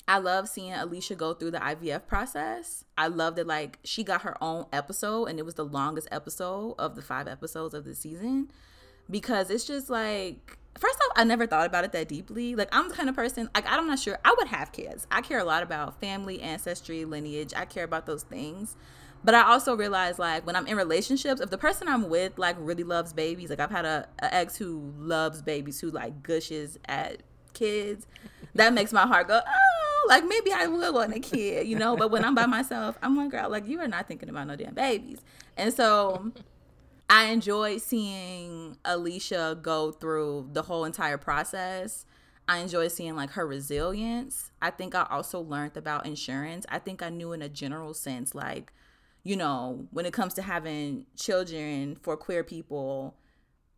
[0.09, 2.85] I love seeing Alicia go through the IVF process.
[2.97, 6.77] I love that like she got her own episode and it was the longest episode
[6.79, 8.51] of the five episodes of the season
[9.11, 12.55] because it's just like first off, I never thought about it that deeply.
[12.55, 15.09] Like I'm the kind of person like I'm not sure I would have kids.
[15.11, 17.53] I care a lot about family, ancestry, lineage.
[17.57, 18.77] I care about those things.
[19.25, 22.55] But I also realize like when I'm in relationships, if the person I'm with like
[22.61, 26.79] really loves babies, like I've had a, a ex who loves babies who like gushes
[26.85, 27.23] at
[27.55, 28.07] kids,
[28.55, 31.97] that makes my heart go, oh like maybe I will want a kid, you know.
[31.97, 34.57] But when I'm by myself, I'm like, girl, like you are not thinking about no
[34.57, 35.21] damn babies.
[35.57, 36.33] And so
[37.09, 42.05] I enjoy seeing Alicia go through the whole entire process.
[42.49, 44.53] I enjoy seeing like her resilience.
[44.63, 46.65] I think I also learned about insurance.
[46.69, 48.73] I think I knew in a general sense, like,
[49.25, 53.17] you know, when it comes to having children for queer people,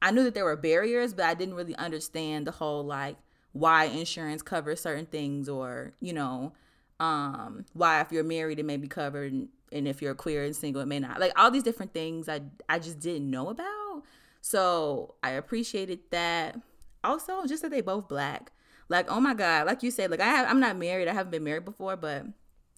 [0.02, 3.16] I knew that there were barriers, but I didn't really understand the whole like
[3.58, 6.52] why insurance covers certain things or you know
[7.00, 10.56] um why if you're married it may be covered and, and if you're queer and
[10.56, 14.02] single it may not like all these different things i i just didn't know about
[14.40, 16.60] so i appreciated that
[17.04, 18.52] also just that they both black.
[18.88, 21.08] Like, oh my god, like you said, like I have, I'm not married.
[21.08, 22.24] I haven't been married before, but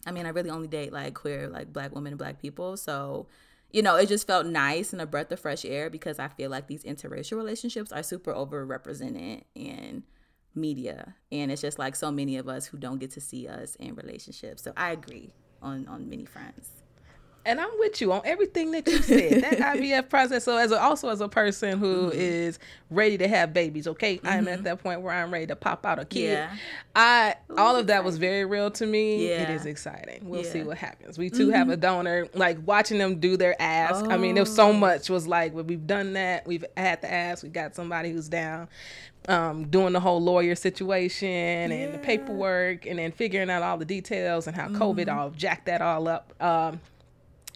[0.07, 2.77] I mean, I really only date like queer, like black women and black people.
[2.77, 3.29] So,
[3.71, 6.51] you know, it just felt nice and a breath of fresh air because I feel
[6.51, 10.03] like these interracial relationships are super overrepresented in
[10.55, 13.77] media, and it's just like so many of us who don't get to see us
[13.77, 14.63] in relationships.
[14.63, 15.33] So I agree
[15.63, 16.80] on on many fronts
[17.45, 19.43] and I'm with you on everything that you said.
[19.43, 20.45] that IVF process.
[20.45, 22.21] So as a, also as a person who mm-hmm.
[22.21, 22.59] is
[22.91, 24.27] ready to have babies, okay, mm-hmm.
[24.27, 24.65] I'm at mm-hmm.
[24.65, 26.33] that point where I'm ready to pop out a kid.
[26.33, 26.55] Yeah.
[26.95, 29.29] I all of that was very real to me.
[29.29, 29.43] Yeah.
[29.43, 30.21] It is exciting.
[30.29, 30.51] We'll yeah.
[30.51, 31.19] see what happens.
[31.19, 31.57] We too mm-hmm.
[31.57, 32.29] have a donor.
[32.35, 34.05] Like watching them do their ask.
[34.05, 34.11] Oh.
[34.11, 34.73] I mean, there's so oh.
[34.73, 36.47] much was like well, we've done that.
[36.47, 37.43] We've had the ask.
[37.43, 38.69] We got somebody who's down.
[39.29, 43.85] Um, doing the whole lawyer situation and the paperwork and then figuring out all the
[43.85, 45.19] details and how COVID mm-hmm.
[45.19, 46.33] all jacked that all up.
[46.41, 46.81] Um,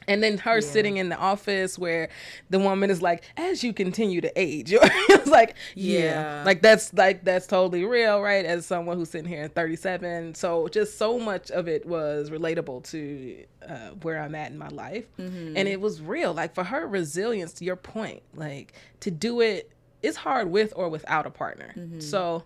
[0.09, 0.61] and then her yeah.
[0.61, 2.09] sitting in the office where
[2.51, 6.01] the woman is like as you continue to age it's like yeah.
[6.01, 6.43] yeah.
[6.45, 10.69] like that's like that's totally real right as someone who's sitting here at 37 so
[10.69, 15.05] just so much of it was relatable to uh, where i'm at in my life
[15.19, 15.57] mm-hmm.
[15.57, 19.71] and it was real like for her resilience to your point like to do it
[20.03, 22.01] it's hard with or without a partner mm-hmm.
[22.01, 22.45] so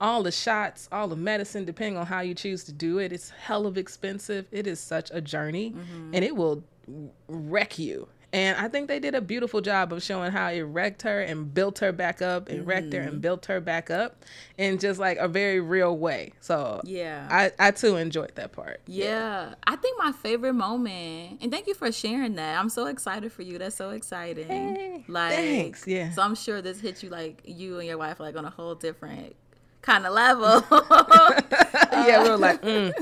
[0.00, 3.30] all the shots, all the medicine, depending on how you choose to do it, it's
[3.30, 4.46] hell of expensive.
[4.52, 6.14] It is such a journey, mm-hmm.
[6.14, 6.62] and it will
[7.28, 8.08] wreck you.
[8.30, 11.52] And I think they did a beautiful job of showing how it wrecked her and
[11.52, 12.68] built her back up and mm-hmm.
[12.68, 13.20] wrecked her and mm-hmm.
[13.20, 14.22] built her back up
[14.58, 16.34] in just like a very real way.
[16.40, 18.82] So yeah, I, I too enjoyed that part.
[18.86, 19.04] Yeah.
[19.06, 19.54] yeah.
[19.66, 22.58] I think my favorite moment, and thank you for sharing that.
[22.58, 23.56] I'm so excited for you.
[23.56, 24.46] That's so exciting.
[24.46, 25.86] Hey, like, thanks.
[25.86, 26.10] Yeah.
[26.10, 28.74] So I'm sure this hit you like you and your wife like on a whole
[28.74, 29.36] different
[29.80, 30.62] kind of level.
[31.92, 32.92] yeah, we are like, mm.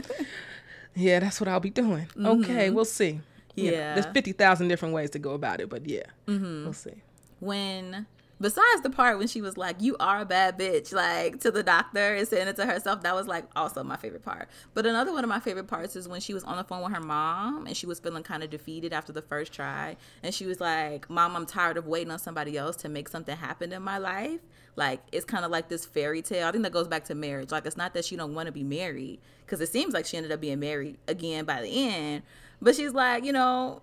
[0.94, 2.06] yeah, that's what I'll be doing.
[2.16, 2.26] Mm-hmm.
[2.26, 3.22] Okay, we'll see
[3.64, 6.64] yeah, know, there's fifty thousand different ways to go about it, but yeah, mm-hmm.
[6.64, 7.02] we'll see.
[7.40, 8.06] When
[8.40, 11.62] besides the part when she was like, "You are a bad bitch," like to the
[11.62, 14.48] doctor and saying it to herself, that was like also my favorite part.
[14.74, 16.92] But another one of my favorite parts is when she was on the phone with
[16.92, 20.46] her mom and she was feeling kind of defeated after the first try, and she
[20.46, 23.82] was like, "Mom, I'm tired of waiting on somebody else to make something happen in
[23.82, 24.40] my life."
[24.76, 26.46] Like it's kind of like this fairy tale.
[26.46, 27.50] I think that goes back to marriage.
[27.50, 30.16] Like it's not that she don't want to be married because it seems like she
[30.16, 32.22] ended up being married again by the end
[32.60, 33.82] but she's like, you know,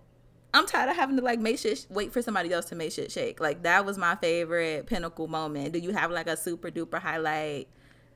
[0.54, 3.12] I'm tired of having to like make shit wait for somebody else to make shit
[3.12, 3.40] shake.
[3.40, 5.74] Like that was my favorite pinnacle moment.
[5.74, 7.68] Do you have like a super duper highlight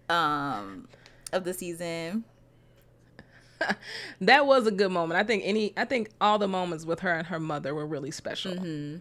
[0.09, 0.87] um
[1.33, 2.23] of the season?
[4.21, 5.19] that was a good moment.
[5.19, 8.11] I think any I think all the moments with her and her mother were really
[8.11, 8.53] special.
[8.53, 8.97] Mm-hmm.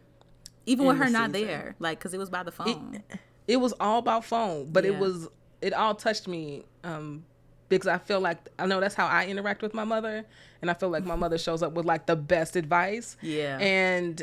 [0.64, 1.46] Even with her not season.
[1.46, 3.02] there, like cuz it was by the phone.
[3.08, 4.92] It, it, was all about phone, but yeah.
[4.92, 5.28] it was
[5.60, 7.24] it all touched me um
[7.68, 10.24] because I feel like I know that's how I interact with my mother,
[10.62, 13.16] and I feel like my mother shows up with like the best advice.
[13.22, 13.58] Yeah.
[13.58, 14.22] And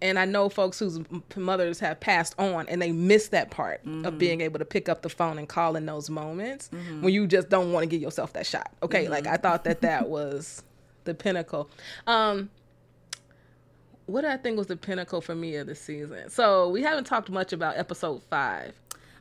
[0.00, 1.00] and I know folks whose
[1.36, 4.04] mothers have passed on and they miss that part mm-hmm.
[4.04, 7.02] of being able to pick up the phone and call in those moments mm-hmm.
[7.02, 8.72] when you just don't want to give yourself that shot.
[8.82, 9.12] Okay, mm-hmm.
[9.12, 10.62] like I thought that that was
[11.04, 11.68] the pinnacle.
[12.06, 12.50] Um
[14.08, 16.30] what I think was the pinnacle for me of the season.
[16.30, 18.72] So, we haven't talked much about episode 5.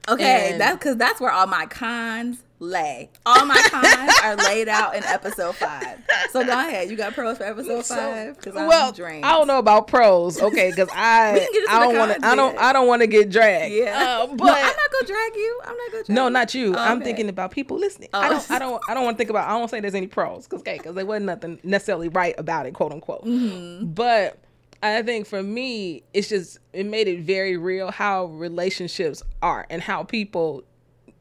[0.07, 3.09] Okay, and, that's cuz that's where all my cons lay.
[3.25, 5.99] All my cons are laid out in episode five.
[6.31, 6.89] So go ahead.
[6.89, 8.37] You got pros for episode five?
[8.37, 9.25] Because well, drained.
[9.25, 10.41] I don't know about pros.
[10.41, 12.27] Okay, because I I don't want to.
[12.27, 12.57] I don't.
[12.57, 13.73] I don't want to get dragged.
[13.73, 15.61] Yeah, uh, but no, I'm not gonna drag you.
[15.63, 16.03] I'm not gonna.
[16.03, 16.75] Drag no, not you.
[16.75, 18.09] I'm thinking about people listening.
[18.13, 18.19] Oh.
[18.19, 18.51] I don't.
[18.51, 18.83] I don't.
[18.87, 19.47] I don't want to think about.
[19.47, 22.65] I don't say there's any pros because okay, because there wasn't nothing necessarily right about
[22.65, 23.25] it, quote unquote.
[23.25, 23.87] Mm-hmm.
[23.87, 24.39] But.
[24.83, 29.81] I think for me, it's just it made it very real how relationships are and
[29.81, 30.63] how people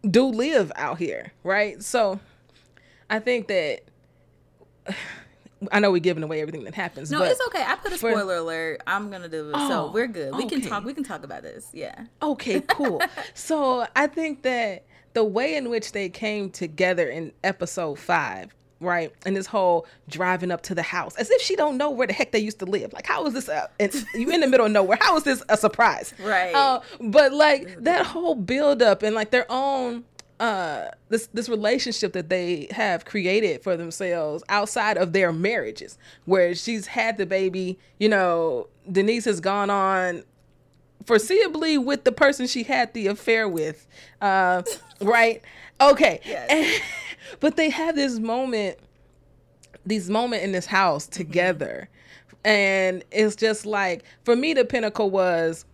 [0.08, 1.82] do live out here, right?
[1.82, 2.20] So
[3.08, 3.80] I think that
[5.72, 7.10] I know we're giving away everything that happens.
[7.10, 7.64] No, it's okay.
[7.66, 8.82] I put a spoiler for, alert.
[8.86, 10.34] I'm gonna do it, oh, so we're good.
[10.34, 10.60] We okay.
[10.60, 10.84] can talk.
[10.84, 11.70] We can talk about this.
[11.72, 12.04] Yeah.
[12.22, 12.60] Okay.
[12.68, 13.00] Cool.
[13.32, 19.12] so I think that the way in which they came together in episode five right?
[19.24, 22.12] And this whole driving up to the house as if she don't know where the
[22.12, 22.92] heck they used to live.
[22.92, 23.48] Like, how is this?
[23.48, 23.68] A,
[24.14, 24.98] you in the middle of nowhere?
[25.00, 26.12] How is this a surprise?
[26.22, 26.54] Right.
[26.54, 30.04] Uh, but like that whole build up and like their own
[30.38, 36.54] uh this this relationship that they have created for themselves outside of their marriages where
[36.54, 40.22] she's had the baby you know denise has gone on
[41.04, 43.86] foreseeably with the person she had the affair with
[44.20, 44.62] uh
[45.00, 45.40] right
[45.80, 46.80] okay yes.
[47.40, 48.78] But they have this moment
[49.84, 51.16] these moment in this house mm-hmm.
[51.16, 51.88] together
[52.28, 52.36] mm-hmm.
[52.44, 55.64] and it's just like for me the pinnacle was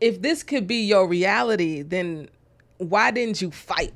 [0.00, 2.28] if this could be your reality then
[2.78, 3.94] why didn't you fight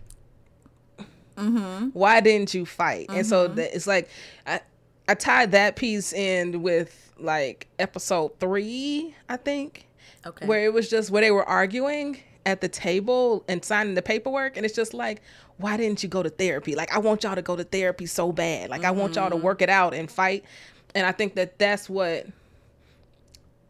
[1.37, 1.89] mm-hmm.
[1.89, 3.19] why didn't you fight mm-hmm.
[3.19, 3.57] and so mm-hmm.
[3.57, 4.09] the, it's like
[4.47, 4.61] i
[5.09, 9.87] i tied that piece in with like episode three i think
[10.27, 14.03] okay where it was just where they were arguing at the table and signing the
[14.03, 15.23] paperwork and it's just like
[15.59, 18.33] why didn't you go to therapy like i want y'all to go to therapy so
[18.33, 18.89] bad like mm-hmm.
[18.89, 19.45] i want y'all to mm-hmm.
[19.45, 20.45] work it out and fight
[20.95, 22.27] and i think that that's what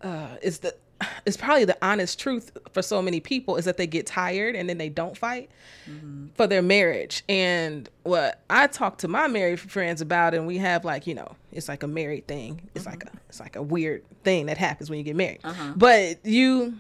[0.03, 0.75] uh, is the
[1.27, 4.69] it's probably the honest truth for so many people is that they get tired and
[4.69, 5.51] then they don't fight
[5.89, 6.27] mm-hmm.
[6.35, 7.23] for their marriage.
[7.29, 11.37] And what I talk to my married friends about, and we have like you know,
[11.53, 12.69] it's like a married thing.
[12.75, 12.93] It's mm-hmm.
[12.93, 15.41] like a it's like a weird thing that happens when you get married.
[15.45, 15.73] Uh-huh.
[15.77, 16.75] But you,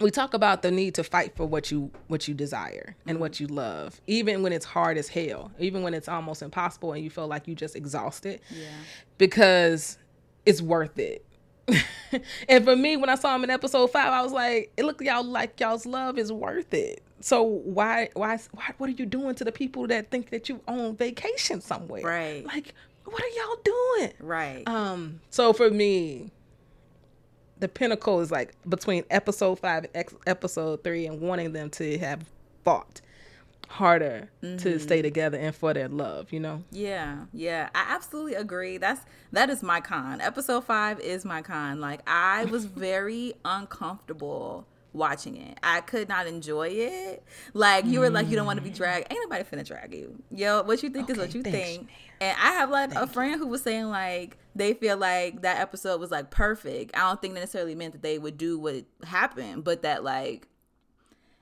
[0.00, 3.20] we talk about the need to fight for what you what you desire and mm-hmm.
[3.20, 7.04] what you love, even when it's hard as hell, even when it's almost impossible and
[7.04, 8.40] you feel like you just exhausted.
[8.50, 8.66] Yeah,
[9.18, 9.98] because
[10.46, 11.24] it's worth it
[12.48, 15.02] and for me, when I saw him in episode five, I was like, it looked
[15.02, 17.02] y'all like y'all's love is worth it.
[17.20, 20.60] So why, why, why, what are you doing to the people that think that you
[20.66, 22.02] on vacation somewhere?
[22.02, 22.44] Right.
[22.44, 24.12] Like, what are y'all doing?
[24.20, 24.62] Right.
[24.66, 25.20] Um.
[25.30, 26.30] So for me,
[27.60, 32.24] the pinnacle is like between episode five and episode three, and wanting them to have
[32.64, 33.00] fought
[33.70, 34.56] harder mm-hmm.
[34.56, 36.64] to stay together and for their love, you know?
[36.72, 37.70] Yeah, yeah.
[37.74, 38.78] I absolutely agree.
[38.78, 39.00] That's
[39.32, 40.20] that is my con.
[40.20, 41.80] Episode five is my con.
[41.80, 45.58] Like I was very uncomfortable watching it.
[45.62, 47.22] I could not enjoy it.
[47.54, 49.06] Like you were like, you don't want to be dragged.
[49.10, 50.20] Ain't nobody finna drag you.
[50.34, 51.88] Yo, what you think okay, is what you thanks, think.
[52.20, 53.38] And I have like Thank a friend you.
[53.38, 56.94] who was saying like they feel like that episode was like perfect.
[56.94, 60.48] I don't think necessarily meant that they would do what happened, but that like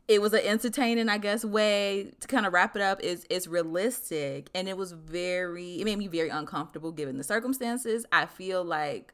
[0.08, 3.00] it was an entertaining, I guess, way to kind of wrap it up.
[3.02, 5.80] is It's realistic, and it was very.
[5.80, 8.06] It made me very uncomfortable given the circumstances.
[8.10, 9.12] I feel like,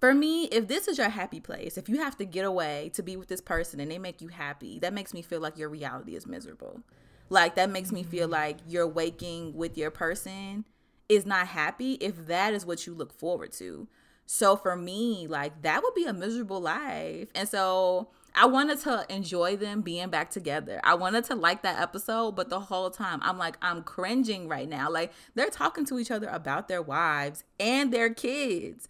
[0.00, 3.02] for me, if this is your happy place, if you have to get away to
[3.02, 5.70] be with this person and they make you happy, that makes me feel like your
[5.70, 6.82] reality is miserable.
[7.30, 10.64] Like that makes me feel like you're waking with your person
[11.08, 13.88] is not happy if that is what you look forward to.
[14.26, 17.30] So for me, like that would be a miserable life.
[17.34, 20.80] And so I wanted to enjoy them being back together.
[20.84, 24.68] I wanted to like that episode, but the whole time I'm like, I'm cringing right
[24.68, 24.90] now.
[24.90, 28.88] Like they're talking to each other about their wives and their kids.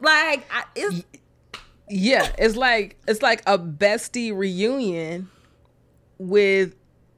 [0.00, 1.02] Like, I, it's.
[1.88, 5.28] Yeah, it's like it's like a bestie reunion
[6.18, 6.74] with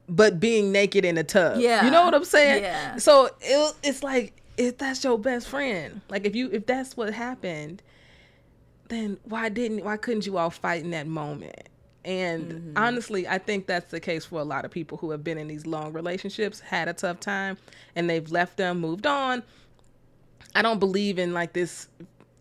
[0.09, 1.61] but being naked in a tub.
[1.61, 1.85] Yeah.
[1.85, 2.62] You know what I'm saying?
[2.62, 2.97] Yeah.
[2.97, 7.12] So it, it's like if that's your best friend, like if you if that's what
[7.12, 7.83] happened,
[8.88, 11.69] then why didn't why couldn't you all fight in that moment?
[12.05, 12.73] And mm-hmm.
[12.79, 15.49] honestly, I think that's the case for a lot of people who have been in
[15.49, 17.59] these long relationships, had a tough time,
[17.97, 19.42] and they've left them, moved on.
[20.55, 21.88] I don't believe in like this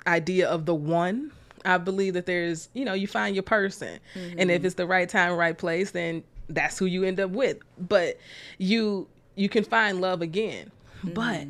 [0.05, 1.31] idea of the one.
[1.65, 3.99] I believe that there's, you know, you find your person.
[4.13, 4.39] Mm-hmm.
[4.39, 4.65] And if mm-hmm.
[4.67, 7.57] it's the right time, right place, then that's who you end up with.
[7.77, 8.17] But
[8.57, 10.71] you you can find love again.
[11.03, 11.13] Mm-hmm.
[11.13, 11.47] But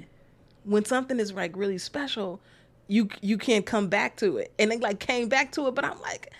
[0.63, 2.39] when something is like really special,
[2.87, 4.51] you you can't come back to it.
[4.59, 6.33] And they like came back to it, but I'm like,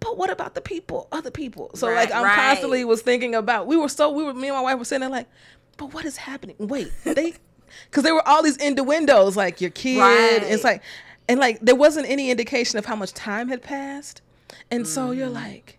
[0.00, 1.70] but what about the people, other people?
[1.74, 2.34] So right, like I'm right.
[2.34, 3.66] constantly was thinking about.
[3.66, 5.28] We were so we were me and my wife were sitting there like,
[5.76, 6.56] but what is happening?
[6.58, 7.34] Wait, they,
[7.90, 10.00] because there were all these innuendos like your kid.
[10.00, 10.42] Right.
[10.42, 10.82] It's like,
[11.28, 14.22] and like there wasn't any indication of how much time had passed,
[14.70, 14.86] and mm.
[14.86, 15.34] so you're mm-hmm.
[15.34, 15.77] like,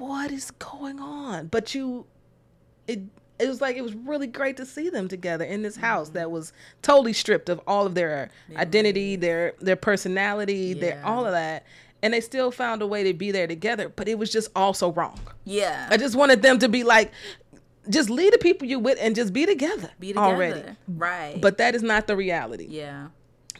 [0.00, 1.46] what is going on?
[1.48, 2.06] But you,
[2.88, 3.00] it
[3.38, 6.18] it was like it was really great to see them together in this house mm-hmm.
[6.18, 8.60] that was totally stripped of all of their yeah.
[8.60, 10.80] identity, their their personality, yeah.
[10.80, 11.64] their all of that.
[12.02, 14.90] And they still found a way to be there together, but it was just also
[14.92, 15.20] wrong.
[15.44, 15.86] Yeah.
[15.90, 17.12] I just wanted them to be like
[17.90, 19.90] just lead the people you with and just be together.
[19.98, 20.26] Be together.
[20.26, 20.62] Already.
[20.88, 21.38] Right.
[21.40, 22.66] But that is not the reality.
[22.68, 23.08] Yeah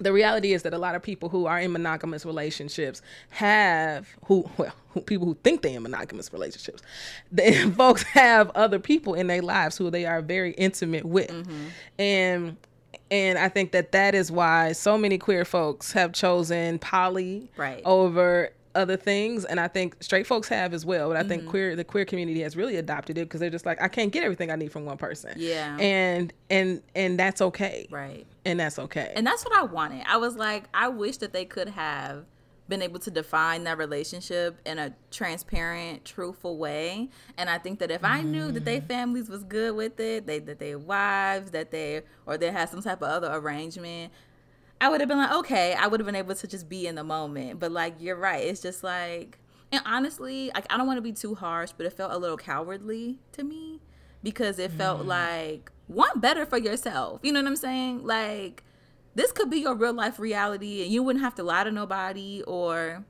[0.00, 4.48] the reality is that a lot of people who are in monogamous relationships have who
[4.56, 6.82] well who, people who think they're in monogamous relationships
[7.30, 11.66] they folks have other people in their lives who they are very intimate with mm-hmm.
[11.98, 12.56] and
[13.10, 17.82] and I think that that is why so many queer folks have chosen poly right.
[17.84, 21.28] over other things and i think straight folks have as well but i mm-hmm.
[21.28, 24.12] think queer the queer community has really adopted it because they're just like i can't
[24.12, 25.32] get everything i need from one person.
[25.36, 25.76] Yeah.
[25.78, 27.88] And and and that's okay.
[27.90, 28.26] Right.
[28.44, 29.12] And that's okay.
[29.14, 30.04] And that's what i wanted.
[30.06, 32.24] I was like i wish that they could have
[32.68, 37.08] been able to define that relationship in a transparent truthful way.
[37.36, 38.86] And i think that if i knew that their mm.
[38.86, 42.82] families was good with it they that their wives that they or they had some
[42.82, 44.12] type of other arrangement
[44.80, 46.94] I would have been like, okay, I would have been able to just be in
[46.94, 47.58] the moment.
[47.58, 48.44] But like, you're right.
[48.44, 49.38] It's just like,
[49.72, 52.36] and honestly, like, I don't want to be too harsh, but it felt a little
[52.36, 53.80] cowardly to me
[54.22, 55.06] because it felt mm.
[55.06, 57.20] like want better for yourself.
[57.22, 58.06] You know what I'm saying?
[58.06, 58.62] Like,
[59.14, 62.42] this could be your real life reality, and you wouldn't have to lie to nobody,
[62.46, 63.04] or,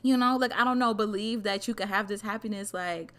[0.00, 3.12] you know, like, I don't know, believe that you could have this happiness, like,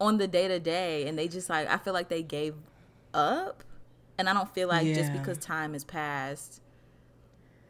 [0.00, 1.06] on the day to day.
[1.06, 2.54] And they just, like, I feel like they gave
[3.14, 3.62] up.
[4.18, 4.94] And I don't feel like yeah.
[4.94, 6.60] just because time has passed,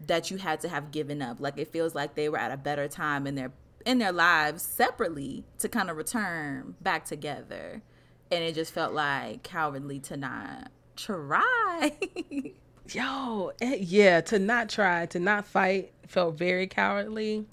[0.06, 1.40] that you had to have given up.
[1.40, 3.52] Like it feels like they were at a better time in their
[3.86, 7.82] in their lives separately to kind of return back together.
[8.30, 11.92] And it just felt like cowardly to not try.
[12.90, 17.46] Yo, eh, yeah, to not try, to not fight felt very cowardly.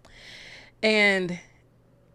[0.82, 1.40] And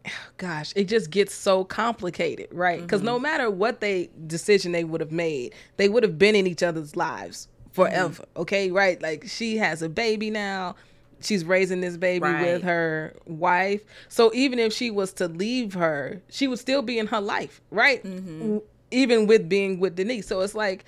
[0.36, 2.80] gosh, it just gets so complicated, right?
[2.80, 3.06] Because mm-hmm.
[3.06, 6.62] no matter what they decision they would have made, they would have been in each
[6.62, 8.22] other's lives forever.
[8.22, 8.40] Mm-hmm.
[8.42, 9.00] Okay, right?
[9.00, 10.76] Like she has a baby now.
[11.22, 12.42] She's raising this baby right.
[12.42, 13.82] with her wife.
[14.08, 17.60] So even if she was to leave her, she would still be in her life,
[17.70, 18.02] right?
[18.02, 18.58] Mm-hmm.
[18.90, 20.26] Even with being with Denise.
[20.26, 20.84] So it's like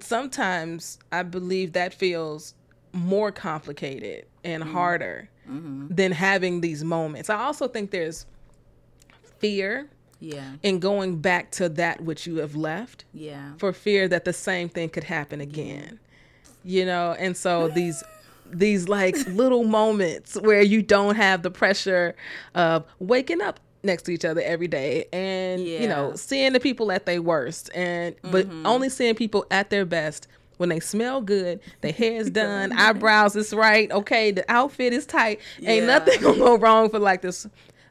[0.00, 2.54] sometimes I believe that feels
[2.92, 4.72] more complicated and mm-hmm.
[4.72, 5.94] harder mm-hmm.
[5.94, 7.28] than having these moments.
[7.28, 8.26] I also think there's
[9.38, 9.88] fear
[10.20, 14.32] yeah in going back to that which you have left yeah for fear that the
[14.32, 15.98] same thing could happen again
[16.62, 18.02] you know and so these
[18.52, 22.14] these like little moments where you don't have the pressure
[22.54, 25.80] of waking up next to each other every day and yeah.
[25.80, 28.30] you know seeing the people at their worst and mm-hmm.
[28.30, 32.70] but only seeing people at their best when they smell good, their hair is done,
[32.76, 35.70] eyebrows is right, okay, the outfit is tight, yeah.
[35.70, 37.46] ain't nothing gonna go wrong for like this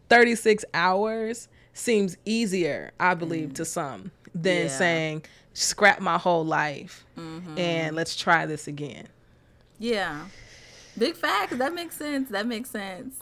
[0.10, 1.48] 36 hours
[1.80, 3.56] seems easier, I believe, mm.
[3.56, 4.68] to some than yeah.
[4.68, 7.58] saying, scrap my whole life mm-hmm.
[7.58, 9.08] and let's try this again.
[9.80, 10.26] Yeah.
[10.98, 11.56] Big facts.
[11.58, 12.30] That makes sense.
[12.30, 13.16] That makes sense.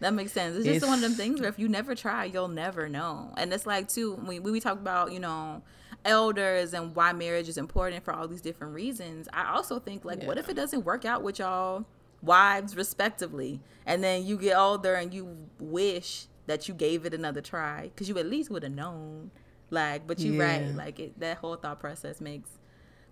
[0.00, 0.56] That makes sense.
[0.56, 3.32] It's just it's, one of them things where if you never try, you'll never know.
[3.36, 5.62] And it's like too when we, we talk about, you know,
[6.04, 9.28] elders and why marriage is important for all these different reasons.
[9.32, 10.28] I also think like yeah.
[10.28, 11.84] what if it doesn't work out with y'all
[12.22, 17.40] wives respectively and then you get older and you wish that you gave it another
[17.40, 19.30] try cuz you at least would have known.
[19.70, 20.44] Like but you yeah.
[20.44, 22.50] right, like it, that whole thought process makes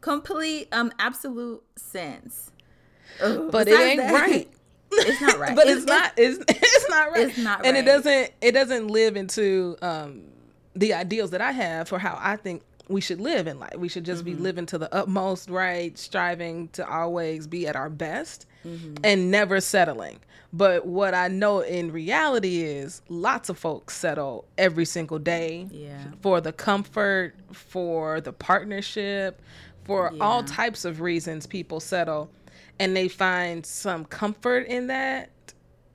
[0.01, 2.51] complete um absolute sense.
[3.23, 4.49] Ugh, but it ain't that, right.
[4.93, 5.57] It's not right.
[5.57, 7.29] but it's, it's not it's, it's not right.
[7.29, 7.67] It's not right.
[7.67, 10.25] And it doesn't it doesn't live into um
[10.77, 13.77] the ideals that I have for how I think we should live in life.
[13.77, 14.37] We should just mm-hmm.
[14.37, 15.97] be living to the utmost, right?
[15.97, 18.97] Striving to always be at our best mm-hmm.
[19.03, 20.21] and never settling.
[20.57, 26.05] But what I know in reality is lots of folks settle every single day yeah.
[26.23, 29.43] for the comfort, for the partnership,
[29.83, 30.23] for yeah.
[30.23, 32.31] all types of reasons people settle
[32.79, 35.31] and they find some comfort in that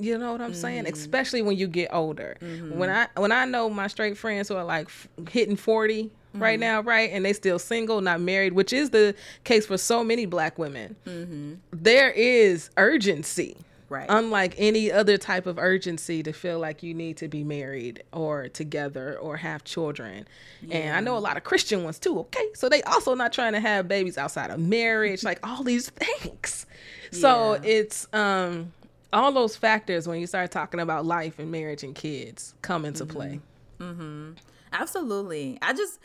[0.02, 0.62] you know what I'm mm-hmm.
[0.62, 0.88] saying?
[0.88, 2.38] Especially when you get older.
[2.42, 2.78] Mm-hmm.
[2.78, 6.42] When I when I know my straight friends who are like f- hitting 40 mm-hmm.
[6.42, 10.02] right now, right, and they still single, not married, which is the case for so
[10.02, 10.96] many black women.
[11.06, 11.56] Mm-hmm.
[11.74, 13.58] There is urgency.
[13.90, 14.06] Right.
[14.08, 18.48] Unlike any other type of urgency to feel like you need to be married or
[18.48, 20.28] together or have children.
[20.62, 20.78] Yeah.
[20.78, 22.50] And I know a lot of Christian ones too, okay?
[22.54, 26.68] So they also not trying to have babies outside of marriage, like all these things.
[27.12, 27.20] Yeah.
[27.20, 28.74] So it's um
[29.12, 33.06] all those factors when you start talking about life and marriage and kids come into
[33.06, 33.18] mm-hmm.
[33.18, 33.40] play.
[33.80, 34.32] Mm-hmm.
[34.72, 35.58] Absolutely.
[35.64, 36.00] I just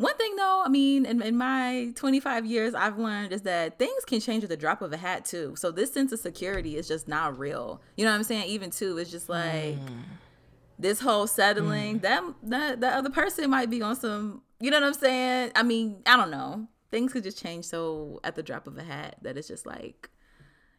[0.00, 4.02] one thing though, I mean, in, in my 25 years, I've learned is that things
[4.06, 5.54] can change with the drop of a hat too.
[5.56, 7.82] So this sense of security is just not real.
[7.96, 8.48] You know what I'm saying?
[8.48, 10.02] Even too, it's just like mm.
[10.78, 11.98] this whole settling.
[11.98, 12.02] Mm.
[12.02, 14.40] That that that other person might be on some.
[14.58, 15.52] You know what I'm saying?
[15.54, 16.66] I mean, I don't know.
[16.90, 20.08] Things could just change so at the drop of a hat that it's just like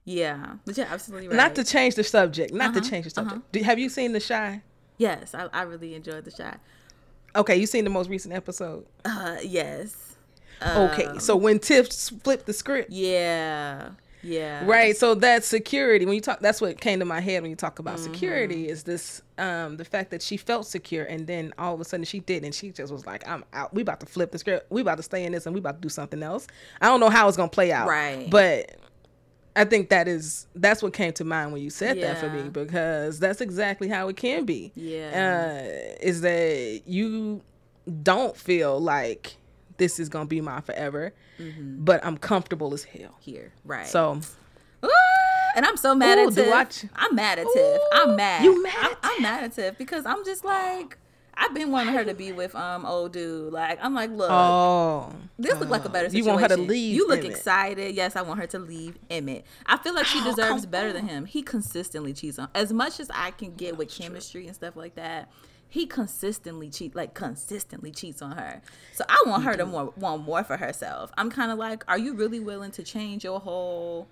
[0.03, 1.37] yeah, but you're absolutely right.
[1.37, 2.53] Not to change the subject.
[2.53, 3.37] Not uh-huh, to change the subject.
[3.37, 3.47] Uh-huh.
[3.51, 4.63] Do, have you seen The Chi?
[4.97, 6.55] Yes, I, I really enjoyed The Chi.
[7.35, 8.85] Okay, you seen the most recent episode?
[9.05, 10.15] Uh, yes.
[10.61, 11.91] Okay, um, so when Tiff
[12.23, 12.91] flipped the script.
[12.91, 13.89] Yeah.
[14.23, 14.65] Yeah.
[14.65, 14.95] Right.
[14.95, 17.79] So that security, when you talk, that's what came to my head when you talk
[17.79, 18.13] about mm-hmm.
[18.13, 21.85] security is this, um, the fact that she felt secure and then all of a
[21.85, 23.73] sudden she did and she just was like, I'm out.
[23.73, 24.71] We about to flip the script.
[24.71, 26.47] We about to stay in this and we about to do something else.
[26.81, 27.87] I don't know how it's going to play out.
[27.87, 28.29] Right.
[28.29, 28.75] But
[29.55, 32.13] I think that is that's what came to mind when you said yeah.
[32.13, 34.71] that for me because that's exactly how it can be.
[34.75, 35.61] Yeah.
[35.61, 37.41] Uh, is that you
[38.03, 39.35] don't feel like
[39.77, 41.83] this is gonna be my forever, mm-hmm.
[41.83, 43.51] but I'm comfortable as hell here.
[43.65, 43.87] Right.
[43.87, 44.21] So.
[44.83, 44.89] Ooh,
[45.55, 46.89] and I'm so mad Ooh, at Tiff.
[46.95, 47.81] I'm mad at Tiff.
[47.93, 48.43] I'm mad.
[48.43, 48.73] You mad?
[48.79, 50.97] I'm, I'm mad at Tiff because I'm just like
[51.41, 53.51] I've been wanting her to be with um old dude.
[53.51, 56.27] Like I'm like, look, oh, this look like a better situation.
[56.27, 56.95] You want her to leave?
[56.95, 57.31] You look Emmett.
[57.31, 57.95] excited.
[57.95, 59.43] Yes, I want her to leave Emmett.
[59.65, 61.25] I feel like she oh, deserves better than him.
[61.25, 62.49] He consistently cheats on.
[62.53, 65.31] As much as I can get with chemistry and stuff like that,
[65.67, 68.61] he consistently cheat like consistently cheats on her.
[68.93, 71.11] So I want her to more want more for herself.
[71.17, 74.07] I'm kind of like, are you really willing to change your whole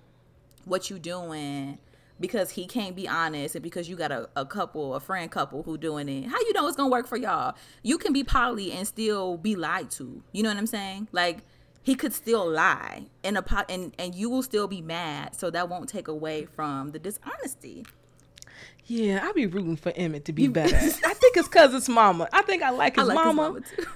[0.64, 1.78] what you doing?
[2.20, 5.62] Because he can't be honest and because you got a, a couple, a friend couple
[5.62, 6.28] who doing it.
[6.28, 7.56] How you know it's gonna work for y'all?
[7.82, 10.22] You can be poly and still be lied to.
[10.32, 11.08] You know what I'm saying?
[11.12, 11.38] Like
[11.82, 15.34] he could still lie and a and and you will still be mad.
[15.34, 17.86] So that won't take away from the dishonesty.
[18.86, 20.76] Yeah, I be rooting for Emmett to be better.
[20.76, 22.28] I think it's cause it's mama.
[22.32, 23.42] I think I like his I like his mama.
[23.42, 23.86] mama too.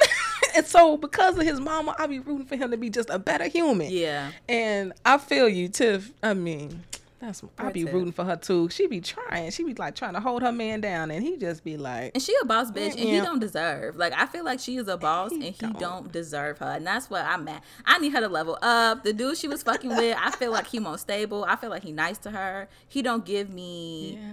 [0.56, 3.18] and so because of his mama, I be rooting for him to be just a
[3.18, 3.90] better human.
[3.90, 4.30] yeah.
[4.48, 6.12] And I feel you, Tiff.
[6.22, 6.84] I mean,
[7.22, 8.68] that's I Poor be rooting for her too.
[8.68, 9.52] She be trying.
[9.52, 12.22] She be like trying to hold her man down, and he just be like, And
[12.22, 13.94] she a boss bitch, and he don't deserve.
[13.96, 15.78] Like I feel like she is a boss, He and he don't.
[15.78, 16.12] don't.
[16.12, 17.62] deserve her, and that's what I'm at.
[17.84, 19.04] I need her to level up.
[19.04, 21.44] The dude she was fucking with, I feel like he more stable.
[21.44, 22.68] I feel like he nice to her.
[22.88, 24.32] He don't give me yeah,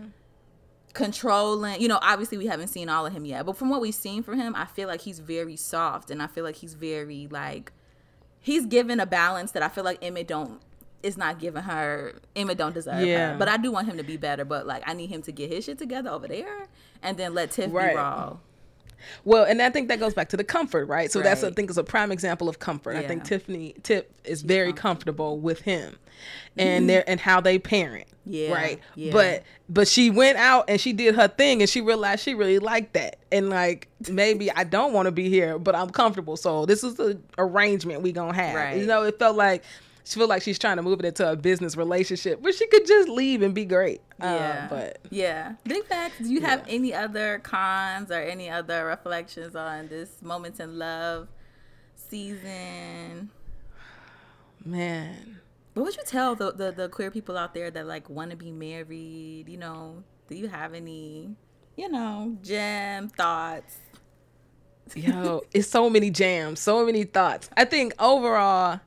[0.93, 1.79] controlling.
[1.79, 4.23] You know, obviously we haven't seen all of him yet, but from what we've seen
[4.23, 7.71] from him, I feel like he's very soft, and I feel like he's very like
[8.39, 10.59] he's given a balance that I feel like Emmett don't.
[11.01, 12.13] Is not giving her.
[12.35, 13.31] Emma don't deserve Yeah.
[13.33, 14.43] her, but I do want him to be better.
[14.43, 16.67] But like, I need him to get his shit together over there,
[17.01, 17.91] and then let Tiff Right.
[17.91, 18.37] be raw.
[19.23, 21.09] Well, and I think that goes back to the comfort, right?
[21.09, 22.97] So that's I think is a prime example of comfort.
[22.97, 25.95] I think Tiffany Tip is very comfortable with him,
[26.57, 28.07] and their and how they parent.
[28.25, 28.79] Yeah, Right.
[28.95, 29.13] yeah.
[29.13, 32.59] But but she went out and she did her thing, and she realized she really
[32.59, 36.35] liked that, and like maybe I don't want to be here, but I'm comfortable.
[36.35, 38.53] So this is the arrangement we gonna have.
[38.55, 38.77] Right.
[38.77, 39.63] You know, it felt like.
[40.09, 42.87] She felt like she's trying to move it into a business relationship, but she could
[42.87, 44.01] just leave and be great.
[44.19, 44.67] Uh, Yeah.
[44.67, 45.53] but yeah.
[45.65, 46.17] Big facts.
[46.17, 51.27] Do you have any other cons or any other reflections on this Moments in Love
[51.95, 53.29] season?
[54.65, 55.39] man,
[55.73, 58.35] What would you tell the, the, the queer people out there that like want to
[58.37, 59.47] be married?
[59.47, 61.35] You know, do you have any,
[61.75, 63.77] you know, gem thoughts?
[64.95, 67.47] Yo, it's so many jams, so many thoughts.
[67.55, 68.79] I think overall,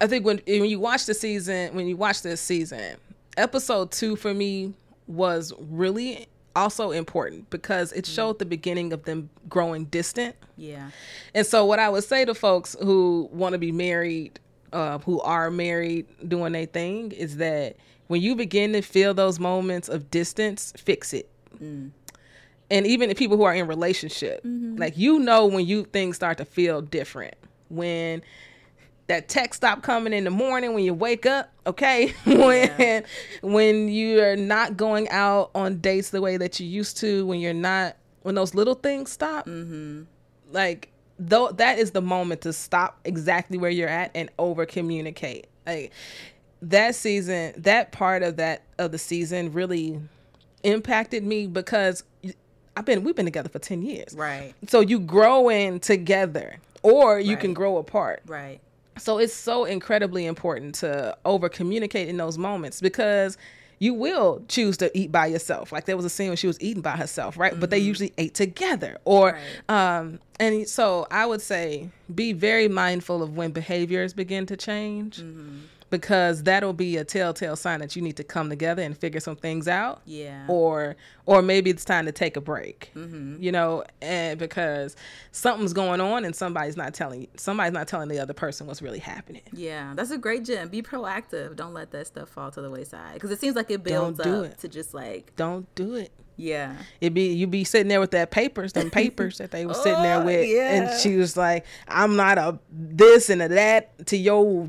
[0.00, 2.96] I think when when you watch the season, when you watch this season,
[3.36, 4.74] episode two for me
[5.06, 10.34] was really also important because it showed the beginning of them growing distant.
[10.56, 10.90] Yeah.
[11.34, 14.40] And so, what I would say to folks who want to be married,
[14.72, 17.76] uh, who are married doing their thing, is that
[18.08, 21.28] when you begin to feel those moments of distance, fix it.
[22.68, 26.38] And even the people who are in relationship, like you know when you things start
[26.38, 27.34] to feel different
[27.68, 28.22] when
[29.08, 33.04] that text stop coming in the morning when you wake up okay when
[33.42, 37.54] when you're not going out on dates the way that you used to when you're
[37.54, 40.02] not when those little things stop mm-hmm.
[40.50, 45.46] like though that is the moment to stop exactly where you're at and over communicate
[45.66, 45.92] like
[46.62, 50.00] that season that part of that of the season really
[50.62, 52.02] impacted me because
[52.76, 54.52] i've been we've been together for 10 years Right.
[54.66, 58.60] so you grow in together or you can grow apart Right.
[58.98, 63.36] So it's so incredibly important to over communicate in those moments because
[63.78, 65.70] you will choose to eat by yourself.
[65.70, 67.58] Like there was a scene where she was eating by herself, right?
[67.58, 68.98] But they usually ate together.
[69.04, 69.38] Or
[69.68, 75.22] um and so I would say be very mindful of when behaviors begin to change.
[75.88, 79.36] Because that'll be a telltale sign that you need to come together and figure some
[79.36, 80.44] things out Yeah.
[80.48, 83.40] or or maybe it's time to take a break mm-hmm.
[83.40, 84.96] you know and because
[85.32, 88.98] something's going on and somebody's not telling somebody's not telling the other person what's really
[88.98, 90.68] happening Yeah, that's a great gem.
[90.68, 91.54] Be proactive.
[91.56, 94.40] Don't let that stuff fall to the wayside because it seems like it builds do
[94.44, 94.58] up it.
[94.58, 98.30] to just like don't do it yeah, it be you be sitting there with that
[98.30, 100.74] papers them papers that they were sitting there Oh, with yeah.
[100.74, 104.68] and she was like i'm not a this and a that to your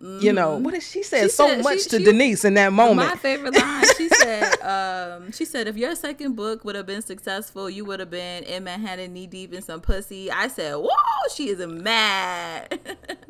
[0.00, 1.26] you know what did she say Mm-hmm.
[1.26, 3.84] She so said- much she- to she- denise in that moment My favorite line.
[3.96, 7.98] She said, um, "She said if your second book would have been successful, you would
[7.98, 10.88] have been in Manhattan, knee deep in some pussy." I said, "Whoa,
[11.34, 12.78] she is mad."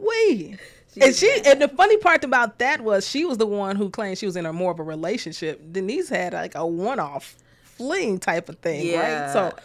[0.00, 0.56] Wee.
[0.94, 1.46] She And she bad.
[1.46, 4.36] and the funny part about that was she was the one who claimed she was
[4.36, 5.60] in a more of a relationship.
[5.72, 9.24] Denise had like a one off fling type of thing, Yeah.
[9.26, 9.32] right?
[9.32, 9.56] So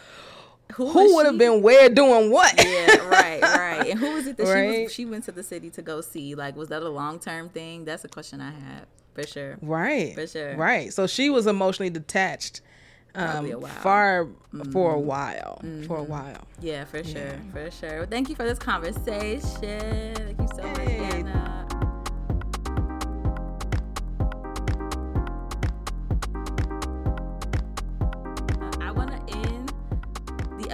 [0.78, 2.54] was who would have been where doing what?
[2.64, 3.90] Yeah, right, right.
[3.90, 6.34] And who was it that she was, she went to the city to go see?
[6.34, 7.84] Like, was that a long term thing?
[7.84, 9.58] That's a question I have for sure.
[9.62, 10.14] Right.
[10.14, 10.56] For sure.
[10.56, 10.92] Right.
[10.92, 12.60] So she was emotionally detached
[13.14, 13.70] um, a while.
[13.70, 13.82] Mm-hmm.
[13.82, 14.28] far
[14.72, 15.60] for a while.
[15.86, 16.46] For a while.
[16.60, 17.98] Yeah, for sure, for sure.
[17.98, 20.14] Well, thank you for this conversation.
[20.14, 20.98] Thank you so much, Hey.
[20.98, 21.43] Anna.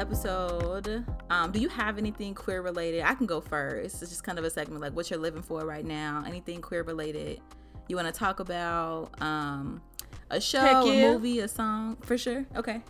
[0.00, 1.04] Episode.
[1.28, 3.02] Um, do you have anything queer related?
[3.02, 4.02] I can go first.
[4.02, 6.24] It's just kind of a segment like what you're living for right now.
[6.26, 7.40] Anything queer related
[7.88, 9.10] you want to talk about?
[9.20, 9.82] Um,
[10.30, 10.92] a show, Heck yeah.
[10.92, 12.46] a movie, a song, for sure.
[12.56, 12.80] Okay.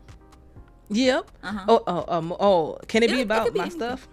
[0.91, 1.31] Yep.
[1.43, 1.65] Uh-huh.
[1.69, 3.81] Oh, oh, um, oh, can it It- be about be my anything.
[3.81, 4.09] stuff?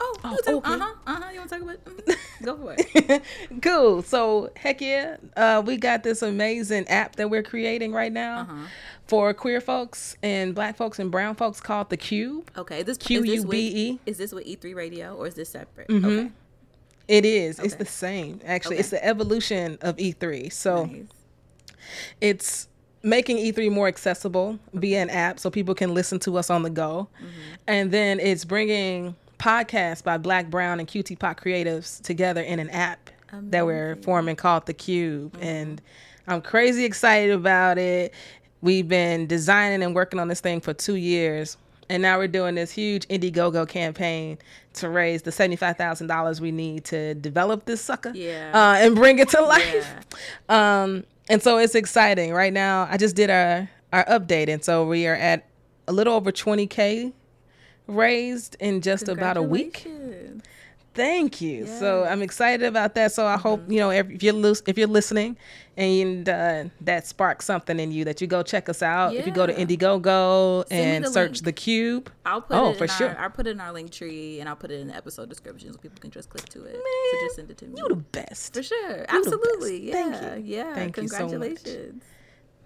[0.00, 0.52] Oh, Oh, okay.
[0.74, 1.30] uh huh, uh huh.
[1.32, 1.84] You want to talk about?
[1.84, 3.22] mm, Go for it.
[3.62, 4.02] cool.
[4.02, 8.66] So heck yeah, uh, we got this amazing app that we're creating right now Uh-huh.
[9.06, 12.44] for queer folks and black folks and brown folks called the Qube.
[12.56, 14.00] Okay, is this Q is this with- B E.
[14.06, 15.88] Is this with E3 Radio or is this separate?
[15.88, 16.04] Mhm.
[16.04, 16.30] Okay,
[17.08, 17.58] It is.
[17.60, 18.40] It's the same.
[18.46, 18.80] Actually, Okay.
[18.80, 20.48] it's the evolution of E3.
[20.50, 21.04] So nice.
[22.20, 22.68] it's
[23.02, 26.70] making E3 more accessible via an app so people can listen to us on the
[26.70, 27.08] go.
[27.18, 27.28] Mm-hmm.
[27.66, 33.10] And then it's bringing podcasts by Black, Brown, and QTPOC creatives together in an app
[33.32, 33.50] Amazing.
[33.50, 35.30] that we're forming called The Qube.
[35.30, 35.42] Mm-hmm.
[35.42, 35.82] And
[36.26, 38.14] I'm crazy excited about it.
[38.60, 41.56] We've been designing and working on this thing for two years.
[41.90, 44.38] And now we're doing this huge Indiegogo campaign
[44.74, 48.50] to raise the $75,000 we need to develop this sucker yeah.
[48.54, 49.94] uh, and bring it to life.
[50.48, 50.82] Yeah.
[50.82, 52.32] Um, and so it's exciting.
[52.32, 54.48] Right now, I just did our, our update.
[54.48, 55.46] And so we are at
[55.86, 57.12] a little over 20K
[57.86, 59.86] raised in just about a week.
[60.94, 61.64] Thank you.
[61.66, 61.78] Yeah.
[61.78, 63.12] So I'm excited about that.
[63.12, 63.42] So I mm-hmm.
[63.42, 65.36] hope you know if you're lo- if you're listening
[65.76, 69.12] and uh, that sparks something in you that you go check us out.
[69.12, 69.20] Yeah.
[69.20, 71.44] If you go to Indiegogo and search link.
[71.44, 73.10] the Qube, I'll put oh, it for sure.
[73.10, 75.28] Our, I'll put it in our link tree and I'll put it in the episode
[75.28, 76.74] description so people can just click to it.
[76.74, 77.74] Man, so just send it to me.
[77.76, 78.98] You the best for sure.
[78.98, 79.88] You Absolutely.
[79.88, 79.92] Yeah.
[79.92, 80.56] Thank you.
[80.56, 80.74] Yeah.
[80.74, 81.66] Thank Congratulations.
[81.66, 82.13] you so much.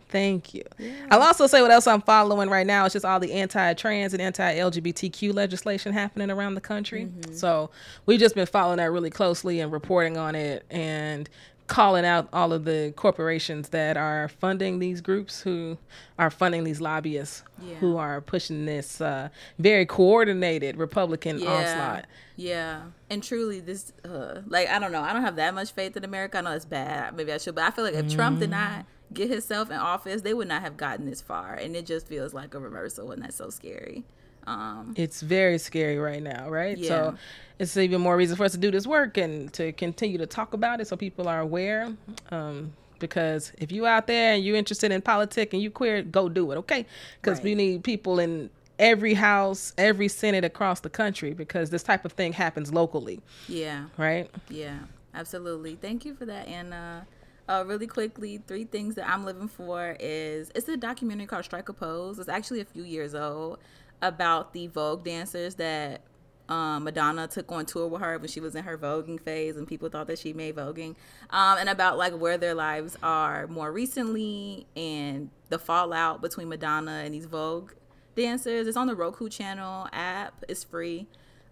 [0.09, 0.65] Thank you.
[0.79, 0.93] Yeah.
[1.11, 2.87] I'll also say what else I'm following right now.
[2.87, 7.07] It's just all the anti-trans and anti-LGBTQ legislation happening around the country.
[7.07, 7.35] Mm-hmm.
[7.35, 7.71] So
[8.07, 11.29] we've just been following that really closely and reporting on it and
[11.69, 15.77] calling out all of the corporations that are funding these groups who
[16.19, 17.75] are funding these lobbyists yeah.
[17.75, 19.29] who are pushing this uh,
[19.59, 21.51] very coordinated Republican yeah.
[21.51, 22.07] onslaught.
[22.37, 25.03] Yeah, and truly, this uh, like I don't know.
[25.03, 26.39] I don't have that much faith in America.
[26.39, 27.15] I know it's bad.
[27.15, 28.15] Maybe I should, but I feel like if mm.
[28.15, 31.55] Trump did not get himself in office, they would not have gotten this far.
[31.55, 34.05] And it just feels like a reversal, and that's so scary.
[34.47, 36.79] Um, it's very scary right now, right?
[36.79, 36.89] Yeah.
[36.89, 37.15] So
[37.59, 40.55] it's even more reason for us to do this work and to continue to talk
[40.55, 41.93] about it so people are aware.
[42.31, 46.29] Um, because if you out there and you're interested in politics and you queer, go
[46.29, 46.87] do it, okay?
[47.21, 47.45] Because right.
[47.45, 52.13] we need people in every house, every senate across the country because this type of
[52.13, 53.21] thing happens locally.
[53.49, 53.85] Yeah.
[53.97, 54.31] Right?
[54.49, 54.79] Yeah,
[55.15, 55.77] absolutely.
[55.77, 57.07] Thank you for that, Anna.
[57.49, 61.71] Uh, really quickly, three things that I'm living for is it's a documentary called Strike
[61.71, 62.19] a Pose.
[62.19, 63.59] It's actually a few years old
[64.03, 66.03] about the Vogue dancers that
[66.51, 69.67] um, Madonna took on tour with her when she was in her voguing phase, and
[69.67, 70.95] people thought that she made voguing,
[71.31, 77.03] um, and about like where their lives are more recently and the fallout between Madonna
[77.05, 77.73] and these Vogue
[78.15, 78.67] dancers.
[78.67, 80.45] It's on the Roku channel app.
[80.49, 81.07] It's free.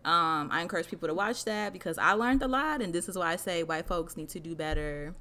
[0.05, 3.16] Um, I encourage people to watch that because I learned a lot, and this is
[3.16, 5.14] why I say white folks need to do better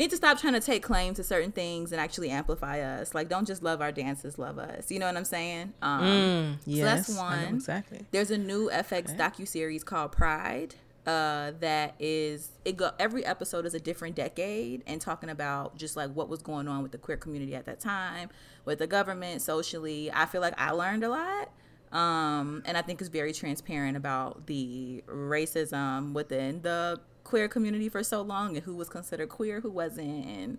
[0.00, 3.14] need to stop trying to take claim to certain things and actually amplify us.
[3.14, 4.90] Like, don't just love our dances, love us.
[4.90, 5.74] You know what I'm saying?
[5.82, 7.54] Um, mm, yes, so that's one.
[7.54, 8.06] exactly.
[8.10, 9.16] There's a new FX okay.
[9.16, 10.74] docu series called Pride.
[11.06, 15.96] Uh, that is it go every episode is a different decade and talking about just
[15.96, 18.28] like what was going on with the queer community at that time
[18.66, 21.48] with the government socially i feel like i learned a lot
[21.90, 28.02] um, and i think it's very transparent about the racism within the queer community for
[28.02, 30.58] so long and who was considered queer, who wasn't, and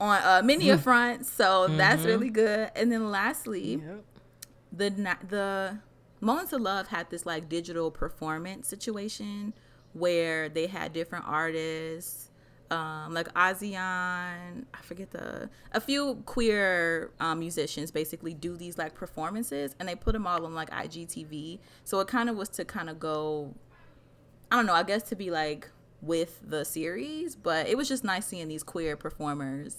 [0.00, 1.24] on uh, many a front.
[1.24, 1.76] So mm-hmm.
[1.76, 2.72] that's really good.
[2.74, 4.04] And then lastly, yep.
[4.72, 4.90] the
[5.28, 5.78] the
[6.20, 9.54] Moments of Love had this like digital performance situation
[9.92, 12.28] where they had different artists.
[12.72, 18.94] Um, like Asiahn, I forget the a few queer um, musicians basically do these like
[18.94, 21.58] performances and they put them all on like IGTV.
[21.84, 23.54] So it kind of was to kind of go,
[24.50, 25.70] I don't know, I guess to be like
[26.02, 29.76] with the series, but it was just nice seeing these queer performers,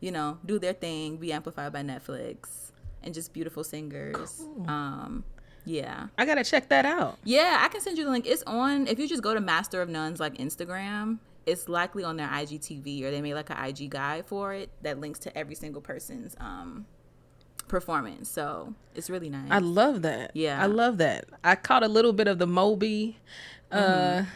[0.00, 2.70] you know, do their thing, be amplified by Netflix,
[3.02, 4.44] and just beautiful singers.
[4.44, 4.70] Cool.
[4.70, 5.24] Um,
[5.66, 6.08] yeah.
[6.16, 7.18] I gotta check that out.
[7.24, 8.26] Yeah, I can send you the link.
[8.26, 12.16] It's on if you just go to Master of None like Instagram, it's likely on
[12.16, 15.54] their IGTV or they made like an IG guide for it that links to every
[15.56, 16.86] single person's um
[17.66, 18.28] performance.
[18.28, 19.50] So it's really nice.
[19.50, 20.30] I love that.
[20.34, 20.62] Yeah.
[20.62, 21.24] I love that.
[21.42, 23.18] I caught a little bit of the Moby
[23.72, 24.30] uh mm-hmm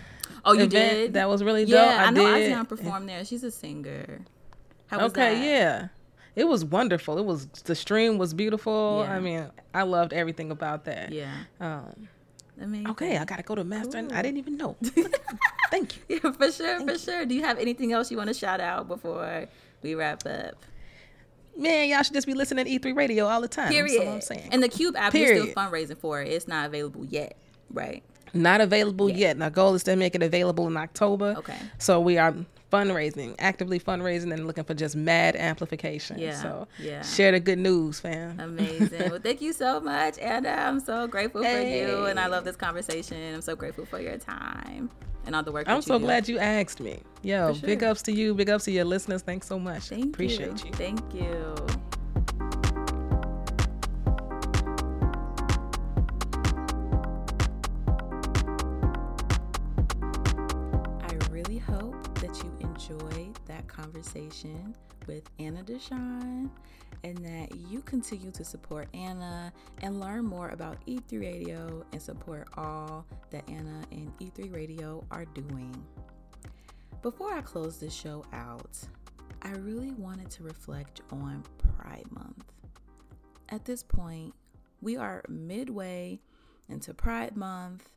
[0.44, 1.14] Oh, you did?
[1.14, 1.74] That was really dope.
[1.74, 3.24] Yeah, I, I know Asiahn performed there.
[3.24, 4.20] She's a singer.
[4.86, 5.44] How was okay, that?
[5.44, 5.88] yeah.
[6.36, 7.18] It was wonderful.
[7.18, 9.04] It was the stream was beautiful.
[9.04, 9.14] Yeah.
[9.14, 11.12] I mean, I loved everything about that.
[11.12, 11.32] Yeah.
[11.60, 12.08] Um,
[12.60, 12.90] Amazing.
[12.90, 14.00] Okay, I gotta go to master.
[14.00, 14.14] Cool.
[14.14, 14.76] I didn't even know.
[15.70, 16.02] Thank you.
[16.22, 16.98] Yeah, for sure, Thank for you.
[16.98, 17.26] sure.
[17.26, 19.46] Do you have anything else you want to shout out before
[19.82, 20.64] we wrap up?
[21.56, 23.68] Man, y'all should just be listening to E3 Radio all the time.
[23.70, 24.00] Period.
[24.00, 24.48] That's what I'm saying.
[24.52, 26.28] And the Qube app is still fundraising for it.
[26.28, 27.36] It's not available yet,
[27.70, 28.02] right?
[28.34, 29.36] Not available yet.
[29.36, 31.34] And our goal is to make it available in October.
[31.38, 31.56] Okay.
[31.78, 32.34] So we are
[32.72, 36.18] fundraising, actively fundraising, and looking for just mad amplification.
[36.18, 36.40] Yeah.
[36.40, 37.02] So yeah.
[37.02, 38.38] share the good news, fam.
[38.38, 39.10] Amazing.
[39.10, 40.50] well, thank you so much, Anna.
[40.50, 41.84] I'm so grateful hey.
[41.84, 43.34] for you, and I love this conversation.
[43.34, 44.90] I'm so grateful for your time
[45.26, 45.68] and all the work.
[45.68, 46.04] I'm so do.
[46.04, 47.00] glad you asked me.
[47.22, 47.66] Yo, sure.
[47.66, 48.34] big ups to you.
[48.34, 49.22] Big ups to your listeners.
[49.22, 49.84] Thanks so much.
[49.84, 50.70] Thank Appreciate you.
[50.70, 50.72] you.
[50.72, 51.54] Thank you.
[63.98, 64.76] Conversation
[65.08, 66.48] with Anna Deshawn
[67.02, 72.46] and that you continue to support Anna and learn more about E3 Radio and support
[72.56, 75.74] all that Anna and E3 Radio are doing.
[77.02, 78.78] Before I close this show out,
[79.42, 81.42] I really wanted to reflect on
[81.76, 82.44] Pride Month.
[83.48, 84.32] At this point,
[84.80, 86.20] we are midway
[86.68, 87.88] into Pride Month,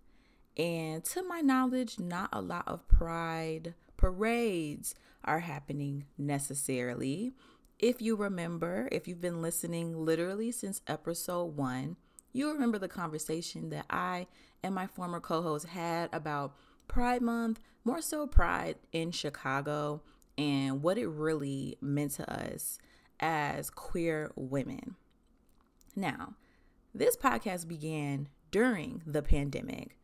[0.58, 7.34] and to my knowledge, not a lot of Pride parades are happening necessarily.
[7.80, 11.98] If you remember, if you've been listening literally since episode one,
[12.34, 14.28] you remember the conversation that I
[14.64, 16.56] and my former co host had about
[16.88, 20.02] Pride Month, more so Pride in Chicago,
[20.38, 22.80] and what it really meant to us
[23.20, 24.96] as queer women.
[25.96, 26.36] Now,
[26.94, 29.98] this podcast began during the pandemic.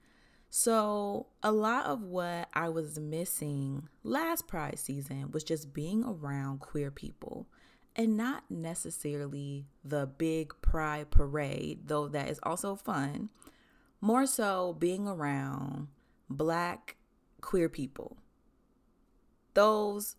[0.49, 6.61] So, a lot of what I was missing last Pride season was just being around
[6.61, 7.47] queer people
[7.95, 13.29] and not necessarily the big Pride parade, though that is also fun.
[13.99, 15.87] More so being around
[16.29, 16.95] black
[17.41, 18.17] queer people.
[19.53, 20.15] Those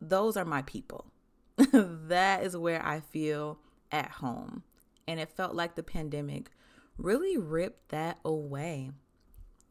[0.00, 1.12] those are my people.
[1.72, 3.58] that is where I feel
[3.92, 4.64] at home.
[5.06, 6.50] And it felt like the pandemic
[6.96, 8.90] really ripped that away.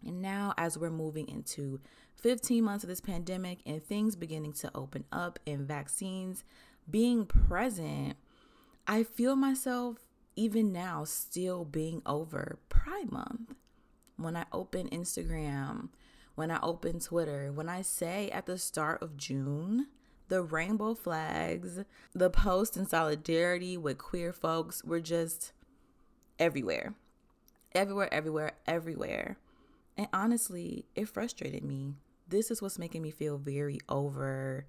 [0.06, 1.80] And now, as we're moving into
[2.16, 6.44] 15 months of this pandemic and things beginning to open up and vaccines
[6.90, 8.16] being present,
[8.88, 9.98] I feel myself
[10.36, 13.54] even now still being over Pride Month.
[14.16, 15.90] When I open Instagram,
[16.36, 19.88] when I open Twitter, when I say at the start of June,
[20.30, 21.80] the rainbow flags,
[22.14, 25.52] the post in solidarity with queer folks were just
[26.38, 26.94] everywhere.
[27.74, 29.38] Everywhere, everywhere, everywhere.
[30.00, 31.96] And honestly, it frustrated me.
[32.26, 34.66] This is what's making me feel very over.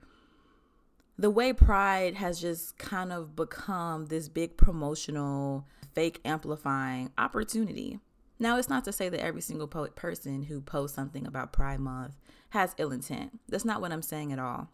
[1.16, 8.00] The way Pride has just kind of become this big promotional, fake amplifying opportunity.
[8.40, 11.78] Now, it's not to say that every single poet person who posts something about Pride
[11.78, 12.14] Month
[12.48, 13.38] has ill intent.
[13.48, 14.68] That's not what I'm saying at all.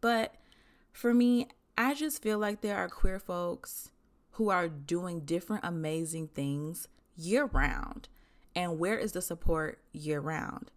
[0.00, 0.34] But
[0.90, 3.92] for me, I just feel like there are queer folks
[4.32, 8.08] who are doing different amazing things year round.
[8.54, 10.70] And where is the support year round?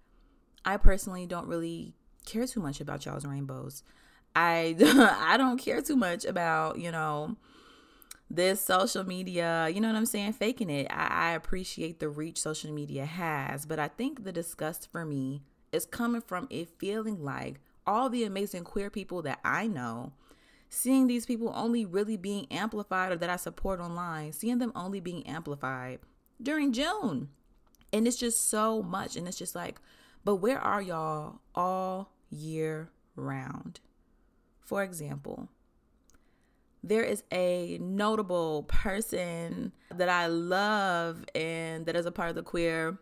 [0.64, 1.94] I personally don't really
[2.26, 3.84] care too much about y'all's rainbows.
[4.36, 4.76] I
[5.20, 7.36] I don't care too much about, you know,
[8.30, 10.88] this social media, you know what I'm saying, faking it.
[10.90, 15.44] I, I appreciate the reach social media has, but I think the disgust for me
[15.72, 20.14] is coming from it feeling like all the amazing queer people that I know,
[20.70, 25.00] seeing these people only really being amplified or that I support online, seeing them only
[25.00, 26.00] being amplified
[26.42, 27.30] during June.
[27.94, 29.16] And it's just so much.
[29.16, 29.80] And it's just like,
[30.24, 33.80] but where are y'all all year round?
[34.60, 35.50] For example,
[36.84, 42.44] there is a notable person that I love and that is a part of the
[42.44, 42.98] queer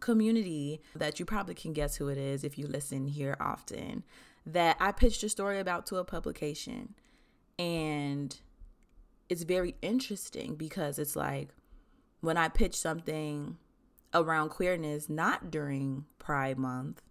[0.00, 4.02] community that you probably can guess who it is if you listen here often
[4.46, 6.94] that I pitched a story about to a publication.
[7.58, 8.36] And
[9.28, 11.50] it's very interesting because it's like
[12.20, 13.58] when I pitch something
[14.12, 17.02] around queerness, not during Pride Month,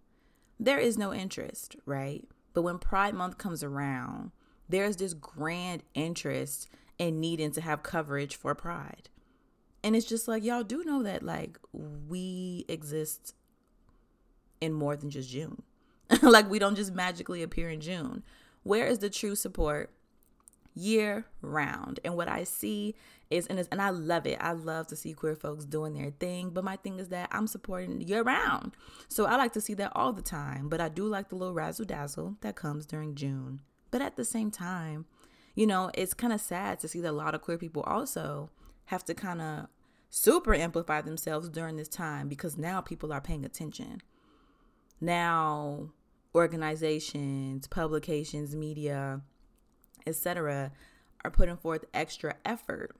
[0.58, 2.28] there is no interest, right?
[2.52, 4.32] But when Pride Month comes around,
[4.68, 9.08] there's this grand interest in needing to have coverage for Pride.
[9.82, 13.34] And it's just like, y'all do know that, like, we exist
[14.60, 15.62] in more than just June.
[16.22, 18.22] like, we don't just magically appear in June.
[18.62, 19.90] Where is the true support
[20.80, 22.00] year round?
[22.04, 22.94] And what I see
[23.30, 24.38] is, and, and I love it.
[24.40, 26.50] I love to see queer folks doing their thing.
[26.50, 28.72] But my thing is that I'm supporting year round.
[29.08, 30.68] So I like to see that all the time.
[30.68, 33.60] But I do like the little razzle dazzle that comes during June.
[33.90, 35.06] But at the same time,
[35.54, 38.50] you know, it's kind of sad to see that a lot of queer people also
[38.86, 39.66] have to kind of
[40.08, 44.02] super amplify themselves during this time because now people are paying attention.
[45.00, 45.90] Now,
[46.34, 49.22] organizations, publications, media,
[50.06, 50.72] etc.,
[51.24, 52.96] are putting forth extra effort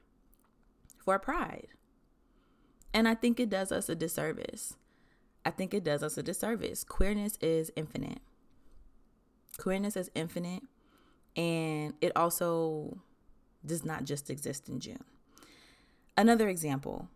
[1.04, 1.68] for pride.
[2.92, 4.76] And I think it does us a disservice.
[5.44, 6.84] I think it does us a disservice.
[6.84, 8.20] Queerness is infinite.
[9.58, 10.62] Queerness is infinite,
[11.36, 12.98] and it also
[13.64, 15.04] does not just exist in June.
[16.16, 17.08] Another example,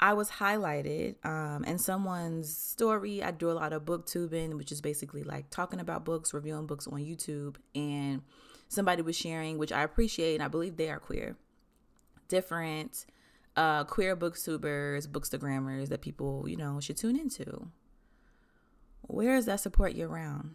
[0.00, 3.22] I was highlighted um, in someone's story.
[3.22, 6.86] I do a lot of booktubing, which is basically like talking about books, reviewing books
[6.86, 7.56] on YouTube.
[7.74, 8.22] And
[8.68, 11.36] somebody was sharing, which I appreciate, and I believe they are queer,
[12.28, 13.06] different
[13.56, 17.68] uh, queer booktubers, bookstagrammers that people, you know, should tune into.
[19.02, 20.54] Where is that support year round?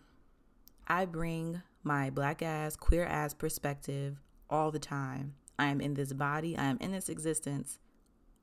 [0.88, 4.18] I bring my black ass, queer ass perspective
[4.50, 5.34] all the time.
[5.58, 7.80] I am in this body, I am in this existence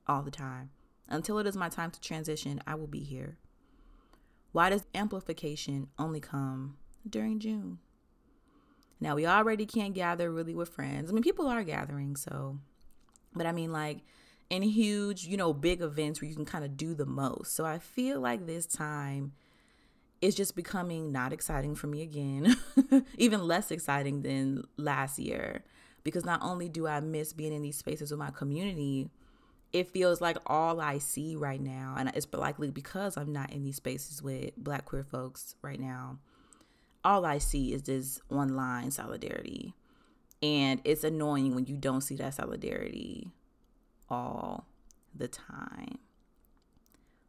[0.07, 0.71] all the time.
[1.09, 3.37] Until it is my time to transition, I will be here.
[4.53, 6.77] Why does amplification only come
[7.09, 7.79] during June?
[9.01, 11.11] Now, we already can't gather really with friends.
[11.11, 12.59] I mean, people are gathering, so,
[13.35, 13.99] but I mean, like,
[14.51, 17.55] in huge, you know, big events where you can kind of do the most.
[17.55, 19.33] So I feel like this time
[20.21, 22.57] is just becoming not exciting for me again,
[23.17, 25.65] even less exciting than last year.
[26.03, 29.09] Because not only do I miss being in these spaces with my community,
[29.73, 33.63] it feels like all I see right now, and it's likely because I'm not in
[33.63, 36.19] these spaces with black queer folks right now,
[37.05, 39.75] all I see is this online solidarity.
[40.43, 43.31] And it's annoying when you don't see that solidarity
[44.09, 44.67] all
[45.15, 45.99] the time.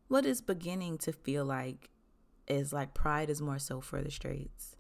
[0.07, 1.89] What is beginning to feel like
[2.47, 4.75] is like pride is more so for the straights.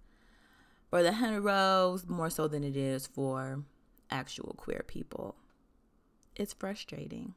[0.89, 3.63] For the heteros, more so than it is for
[4.09, 5.35] actual queer people.
[6.35, 7.33] It's frustrating.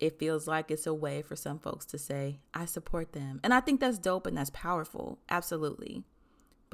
[0.00, 3.40] It feels like it's a way for some folks to say, I support them.
[3.44, 5.18] And I think that's dope and that's powerful.
[5.28, 6.02] Absolutely.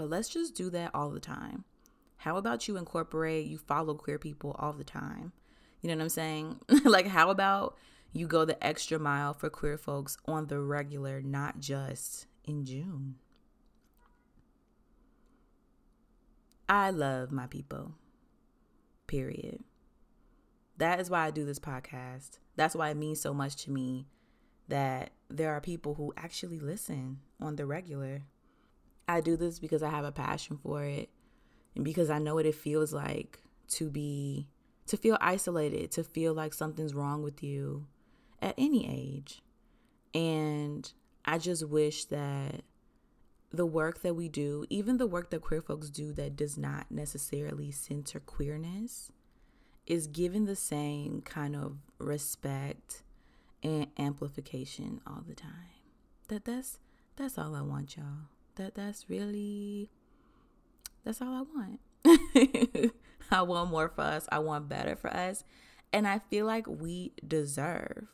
[0.00, 1.64] But let's just do that all the time.
[2.16, 5.32] How about you incorporate, you follow queer people all the time?
[5.82, 6.60] You know what I'm saying?
[6.86, 7.76] like, how about
[8.14, 13.16] you go the extra mile for queer folks on the regular, not just in June?
[16.66, 17.92] I love my people,
[19.06, 19.62] period.
[20.78, 22.38] That is why I do this podcast.
[22.56, 24.06] That's why it means so much to me
[24.66, 28.22] that there are people who actually listen on the regular.
[29.10, 31.10] I do this because I have a passion for it
[31.74, 33.40] and because I know what it feels like
[33.70, 34.48] to be
[34.86, 37.86] to feel isolated, to feel like something's wrong with you
[38.42, 39.40] at any age.
[40.12, 40.90] And
[41.24, 42.62] I just wish that
[43.52, 46.90] the work that we do, even the work that queer folks do that does not
[46.90, 49.12] necessarily center queerness,
[49.86, 53.02] is given the same kind of respect
[53.62, 55.70] and amplification all the time.
[56.28, 56.78] That that's
[57.16, 58.28] that's all I want, y'all.
[58.60, 59.88] That that's really
[61.02, 61.42] that's all I
[62.04, 62.92] want.
[63.30, 64.28] I want more for us.
[64.30, 65.44] I want better for us.
[65.94, 68.08] And I feel like we deserve,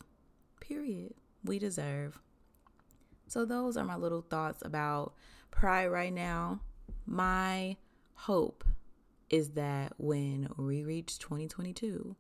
[0.61, 1.15] period.
[1.43, 2.21] We deserve.
[3.27, 5.15] So, those are my little thoughts about
[5.51, 6.61] pride right now.
[7.07, 7.77] My
[8.15, 8.63] hope
[9.29, 12.15] is that when we reach 2022,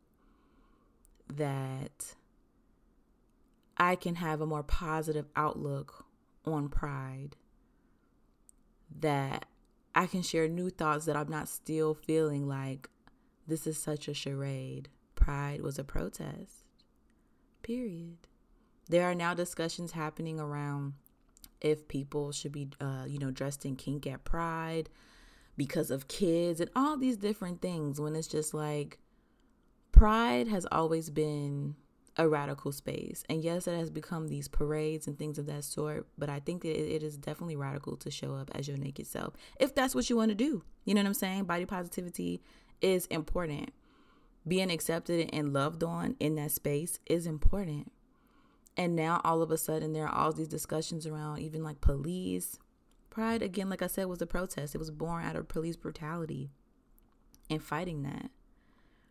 [1.33, 2.17] that
[3.77, 6.07] I can have a more positive outlook
[6.45, 7.37] on pride.
[9.01, 9.47] That
[9.95, 12.89] I can share new thoughts that I'm not still feeling like
[13.47, 14.89] this is such a charade.
[15.15, 16.65] Pride was a protest.
[17.63, 18.19] Period.
[18.89, 20.95] There are now discussions happening around
[21.61, 24.89] if people should be, uh, you know, dressed in kink at Pride
[25.57, 28.01] because of kids and all these different things.
[28.01, 28.99] When it's just like,
[29.91, 31.75] Pride has always been
[32.17, 33.25] a radical space.
[33.29, 36.63] And yes, it has become these parades and things of that sort, but I think
[36.63, 40.09] that it is definitely radical to show up as your naked self if that's what
[40.09, 40.63] you want to do.
[40.85, 41.45] You know what I'm saying?
[41.45, 42.43] Body positivity
[42.81, 43.73] is important.
[44.47, 47.93] Being accepted and loved on in that space is important.
[48.77, 52.59] And now all of a sudden there are all these discussions around even like police.
[53.11, 54.75] Pride, again, like I said, was a protest.
[54.75, 56.51] It was born out of police brutality
[57.51, 58.31] and fighting that.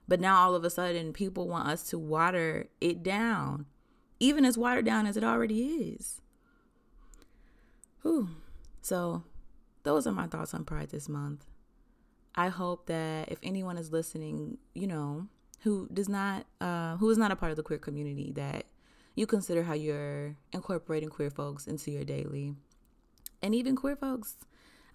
[0.08, 3.66] But now all of a sudden, people want us to water it down,
[4.20, 6.22] even as watered down as it already is.
[8.02, 8.30] Whew.
[8.82, 9.24] So,
[9.84, 11.46] those are my thoughts on Pride this month.
[12.36, 15.28] I hope that if anyone is listening, you know,
[15.62, 18.66] who does not, uh, who is not a part of the queer community, that
[19.16, 22.54] you consider how you're incorporating queer folks into your daily,
[23.42, 24.36] and even queer folks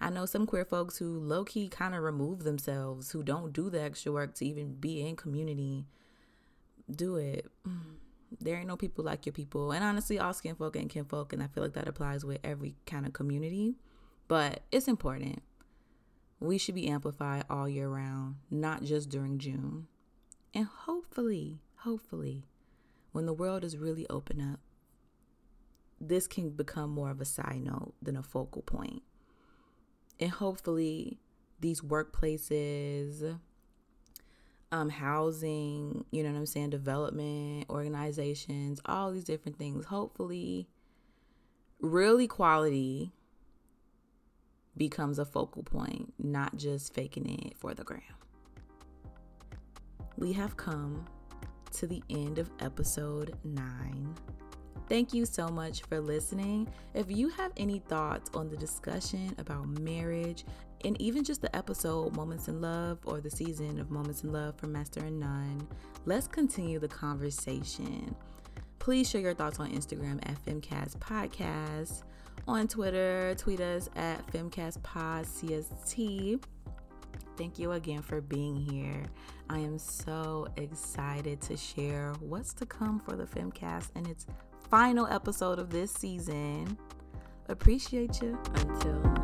[0.00, 3.68] I know some queer folks who low key kind of remove themselves, who don't do
[3.68, 5.84] the extra work to even be in community.
[6.90, 7.46] Do it.
[7.68, 7.90] Mm-hmm.
[8.40, 9.72] There ain't no people like your people.
[9.72, 11.32] And honestly, all skin folk and kin folk.
[11.32, 13.76] And I feel like that applies with every kind of community.
[14.26, 15.42] But it's important.
[16.38, 19.88] We should be amplified all year round, not just during June.
[20.54, 22.46] And hopefully, hopefully,
[23.12, 24.60] when the world is really open up,
[26.00, 29.02] this can become more of a side note than a focal point
[30.20, 31.18] and hopefully
[31.60, 33.38] these workplaces
[34.72, 39.86] um, housing, you know what I'm saying, development, organizations, all these different things.
[39.86, 40.68] Hopefully,
[41.80, 43.12] real equality
[44.76, 48.00] becomes a focal point, not just faking it for the gram.
[50.16, 51.06] We have come
[51.72, 54.14] to the end of episode nine.
[54.90, 56.66] Thank you so much for listening.
[56.94, 60.44] If you have any thoughts on the discussion about marriage
[60.84, 64.56] and even just the episode Moments in Love or the season of Moments in Love
[64.56, 65.68] from Master and None.
[66.06, 68.16] Let's continue the conversation.
[68.80, 72.02] Please share your thoughts on Instagram at Femmecast Podcast.
[72.48, 76.42] On Twitter, tweet us at FemmecastPodcst.
[77.36, 79.04] Thank you again for being here.
[79.48, 84.26] I am so excited to share what's to come for the Femcast and its
[84.70, 86.78] final episode of this season.
[87.48, 88.38] Appreciate you.
[88.54, 89.19] Until